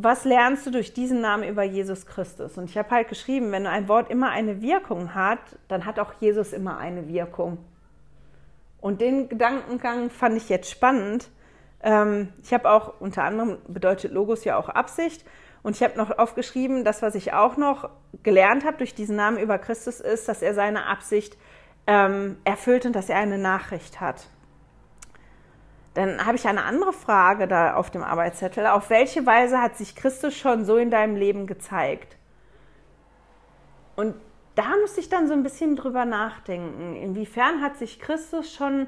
[0.00, 2.56] was lernst du durch diesen Namen über Jesus Christus?
[2.56, 6.12] Und ich habe halt geschrieben, wenn ein Wort immer eine Wirkung hat, dann hat auch
[6.20, 7.58] Jesus immer eine Wirkung.
[8.80, 11.28] Und den Gedankengang fand ich jetzt spannend.
[11.82, 15.24] Ähm, ich habe auch unter anderem bedeutet Logos ja auch Absicht.
[15.64, 17.90] Und ich habe noch aufgeschrieben, das, was ich auch noch
[18.22, 21.36] gelernt habe durch diesen Namen über Christus, ist, dass er seine Absicht
[21.88, 24.28] ähm, erfüllt und dass er eine Nachricht hat.
[25.98, 28.68] Dann habe ich eine andere Frage da auf dem Arbeitszettel.
[28.68, 32.16] Auf welche Weise hat sich Christus schon so in deinem Leben gezeigt?
[33.96, 34.14] Und
[34.54, 36.94] da musste ich dann so ein bisschen drüber nachdenken.
[36.94, 38.86] Inwiefern hat sich Christus schon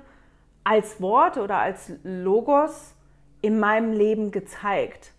[0.62, 2.94] als Wort oder als Logos
[3.42, 5.10] in meinem Leben gezeigt?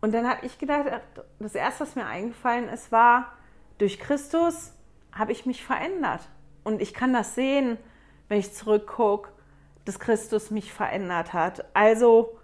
[0.00, 1.00] Und dann habe ich gedacht,
[1.38, 3.34] das erste, was mir eingefallen ist, war,
[3.78, 4.72] durch Christus
[5.12, 6.22] habe ich mich verändert.
[6.64, 7.78] Und ich kann das sehen,
[8.26, 9.30] wenn ich zurückgucke,
[9.86, 11.64] dass Christus mich verändert hat.
[11.72, 12.36] Also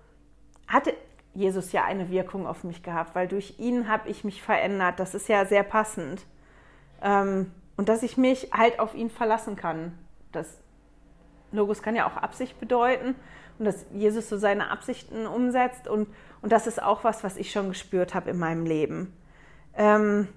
[0.66, 0.94] hatte
[1.34, 4.98] Jesus ja eine Wirkung auf mich gehabt, weil durch ihn habe ich mich verändert.
[5.00, 6.24] Das ist ja sehr passend.
[7.02, 9.98] Ähm, und dass ich mich halt auf ihn verlassen kann.
[10.30, 10.58] Das
[11.50, 13.14] Logos kann ja auch Absicht bedeuten
[13.58, 15.88] und dass Jesus so seine Absichten umsetzt.
[15.88, 16.08] Und,
[16.42, 19.12] und das ist auch was, was ich schon gespürt habe in meinem Leben.
[19.74, 20.28] Ähm,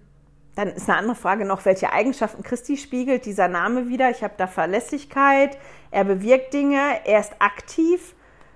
[0.56, 4.10] dann ist eine andere Frage noch, welche Eigenschaften Christi spiegelt dieser Name wieder.
[4.10, 5.58] Ich habe da Verlässlichkeit,
[5.92, 8.16] er bewirkt Dinge, er ist aktiv,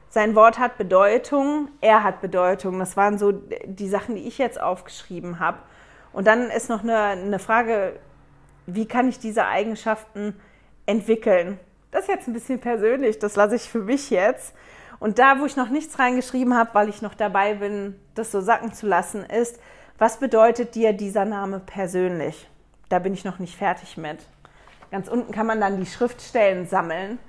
[0.09, 2.79] sein Wort hat Bedeutung, er hat Bedeutung.
[2.79, 5.59] Das waren so die Sachen, die ich jetzt aufgeschrieben habe.
[6.13, 7.99] Und dann ist noch eine, eine Frage,
[8.65, 10.39] wie kann ich diese Eigenschaften
[10.87, 11.59] entwickeln?
[11.91, 14.55] Das ist jetzt ein bisschen persönlich, das lasse ich für mich jetzt.
[14.99, 18.41] Und da, wo ich noch nichts reingeschrieben habe, weil ich noch dabei bin, das so
[18.41, 19.59] sacken zu lassen, ist,
[19.99, 22.47] was bedeutet dir dieser Name persönlich?
[22.87, 24.25] Da bin ich noch nicht fertig mit.
[24.91, 27.19] Ganz unten kann man dann die Schriftstellen sammeln.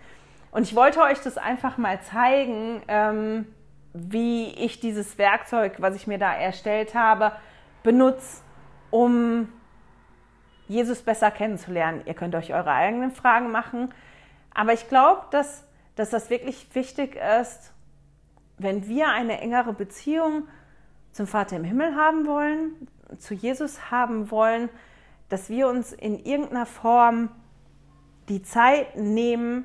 [0.52, 3.46] Und ich wollte euch das einfach mal zeigen, ähm,
[3.92, 7.32] wie ich dieses Werkzeug, was ich mir da erstellt habe,
[7.82, 8.42] benutze,
[8.90, 9.48] um
[10.68, 12.02] Jesus besser kennenzulernen.
[12.06, 13.92] Ihr könnt euch eure eigenen Fragen machen.
[14.54, 15.64] Aber ich glaube, dass,
[15.96, 17.72] dass das wirklich wichtig ist,
[18.58, 20.46] wenn wir eine engere Beziehung
[21.12, 22.88] zum Vater im Himmel haben wollen,
[23.18, 24.68] zu Jesus haben wollen,
[25.28, 27.30] dass wir uns in irgendeiner Form
[28.28, 29.64] die Zeit nehmen,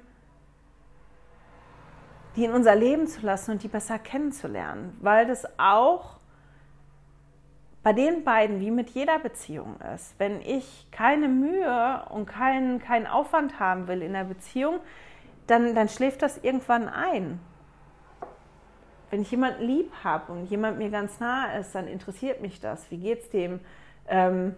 [2.35, 6.19] die in unser Leben zu lassen und die besser kennenzulernen, weil das auch
[7.83, 10.15] bei den beiden wie mit jeder Beziehung ist.
[10.17, 14.79] Wenn ich keine Mühe und keinen, keinen Aufwand haben will in der Beziehung,
[15.45, 17.39] dann, dann schläft das irgendwann ein
[19.09, 22.89] wenn ich jemanden lieb habe und jemand mir ganz nah ist, dann interessiert mich das.
[22.91, 23.59] Wie geht's dem?
[24.07, 24.55] Ähm,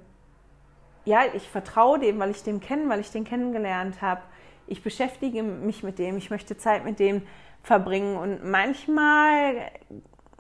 [1.06, 4.22] ja, ich vertraue dem, weil ich den kenne, weil ich den kennengelernt habe.
[4.68, 7.22] Ich beschäftige mich mit dem, ich möchte Zeit mit dem
[7.64, 9.72] verbringen und manchmal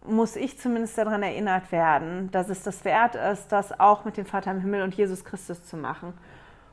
[0.06, 4.26] muss ich zumindest daran erinnert werden, dass es das wert ist, das auch mit dem
[4.26, 6.14] Vater im Himmel und Jesus Christus zu machen.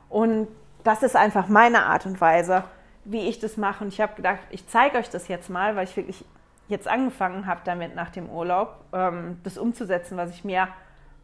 [0.09, 0.47] Und
[0.83, 2.63] das ist einfach meine Art und Weise,
[3.03, 3.83] wie ich das mache.
[3.83, 6.23] Und ich habe gedacht, ich zeige euch das jetzt mal, weil ich wirklich
[6.67, 10.67] jetzt angefangen habe damit nach dem Urlaub, ähm, das umzusetzen, was ich mir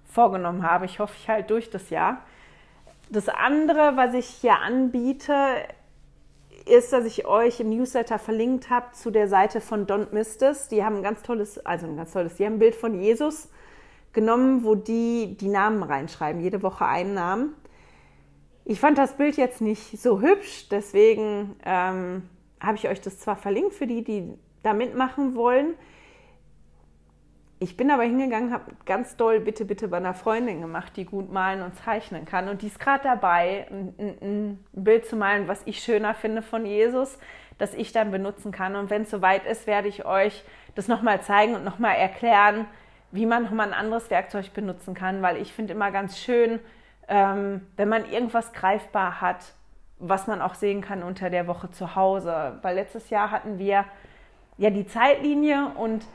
[0.06, 0.86] vorgenommen habe.
[0.86, 2.18] Ich hoffe, ich halte durch das Jahr.
[3.10, 5.34] Das andere, was ich hier anbiete,
[6.66, 10.38] ist, dass ich euch im Newsletter verlinkt habe zu der Seite von Don't Miss.
[10.70, 13.50] Die haben ein ganz tolles, also ein ganz tolles, die haben ein Bild von Jesus
[14.14, 17.54] genommen, wo die die Namen reinschreiben, jede Woche einen Namen.
[18.66, 22.24] Ich fand das Bild jetzt nicht so hübsch, deswegen ähm,
[22.60, 25.76] habe ich euch das zwar verlinkt für die, die da mitmachen wollen.
[27.64, 31.32] Ich bin aber hingegangen, habe ganz doll Bitte, Bitte bei einer Freundin gemacht, die gut
[31.32, 32.50] malen und zeichnen kann.
[32.50, 36.66] Und die ist gerade dabei, ein, ein, Bild zu malen, was ich schöner finde von
[36.66, 37.20] Jesus,
[37.60, 38.76] das ich dann benutzen kann.
[38.76, 40.44] Und wenn es soweit ist, werde ich euch
[40.74, 42.66] das nochmal zeigen und nochmal erklären,
[43.12, 45.22] wie man nochmal ein anderes Werkzeug benutzen kann.
[45.22, 46.60] Weil ich finde immer ganz schön,
[47.08, 49.54] ähm, wenn man irgendwas greifbar hat,
[50.00, 52.58] was man auch sehen kann unter der Woche zu Hause.
[52.64, 53.86] Weil letztes Jahr hatten wir
[54.62, 56.06] ja die Zeitlinie und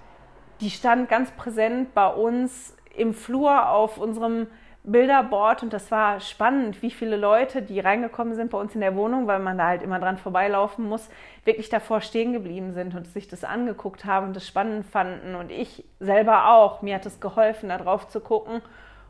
[0.61, 4.47] die stand ganz präsent bei uns im Flur auf unserem
[4.85, 5.65] Bilderboard.
[5.65, 9.27] Und das war spannend, wie viele Leute, die reingekommen sind bei uns in der Wohnung,
[9.27, 11.11] weil man da halt immer dran vorbeilaufen muss,
[11.45, 15.35] wirklich davor stehen geblieben sind und sich das angeguckt haben und das spannend fanden.
[15.35, 16.83] Und ich selber auch.
[16.83, 18.63] Mir hat es geholfen, da drauf zu gucken.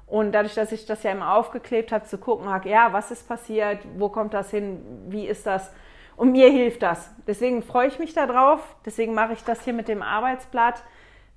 [0.07, 3.80] Und dadurch, dass ich das ja immer aufgeklebt habe, zu gucken, ja, was ist passiert,
[3.99, 5.74] wo kommt das hin, wie ist das,
[6.16, 7.10] und mir hilft das.
[7.26, 8.60] Deswegen freue ich mich darauf.
[8.84, 10.82] Deswegen mache ich das hier mit dem Arbeitsblatt,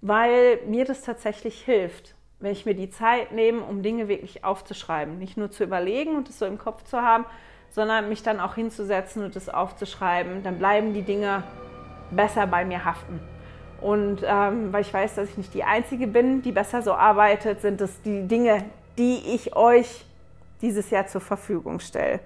[0.01, 5.17] weil mir das tatsächlich hilft, wenn ich mir die Zeit nehme, um Dinge wirklich aufzuschreiben.
[5.19, 7.25] Nicht nur zu überlegen und es so im Kopf zu haben,
[7.71, 10.43] sondern mich dann auch hinzusetzen und es aufzuschreiben.
[10.43, 11.43] Dann bleiben die Dinge
[12.11, 13.19] besser bei mir haften.
[13.81, 17.61] Und ähm, weil ich weiß, dass ich nicht die Einzige bin, die besser so arbeitet,
[17.61, 18.65] sind es die Dinge,
[18.97, 20.05] die ich euch
[20.61, 22.19] dieses Jahr zur Verfügung stelle.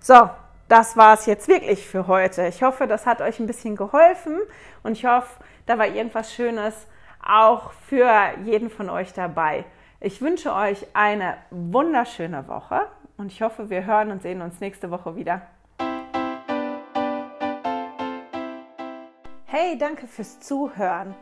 [0.00, 0.30] So,
[0.74, 2.48] das war es jetzt wirklich für heute.
[2.48, 4.40] Ich hoffe, das hat euch ein bisschen geholfen
[4.82, 5.28] und ich hoffe,
[5.66, 6.88] da war irgendwas Schönes
[7.24, 8.10] auch für
[8.44, 9.66] jeden von euch dabei.
[10.00, 14.90] Ich wünsche euch eine wunderschöne Woche und ich hoffe, wir hören und sehen uns nächste
[14.90, 15.42] Woche wieder.
[19.44, 21.14] Hey, danke fürs Zuhören.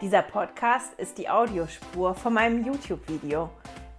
[0.00, 3.50] Dieser Podcast ist die Audiospur von meinem YouTube-Video.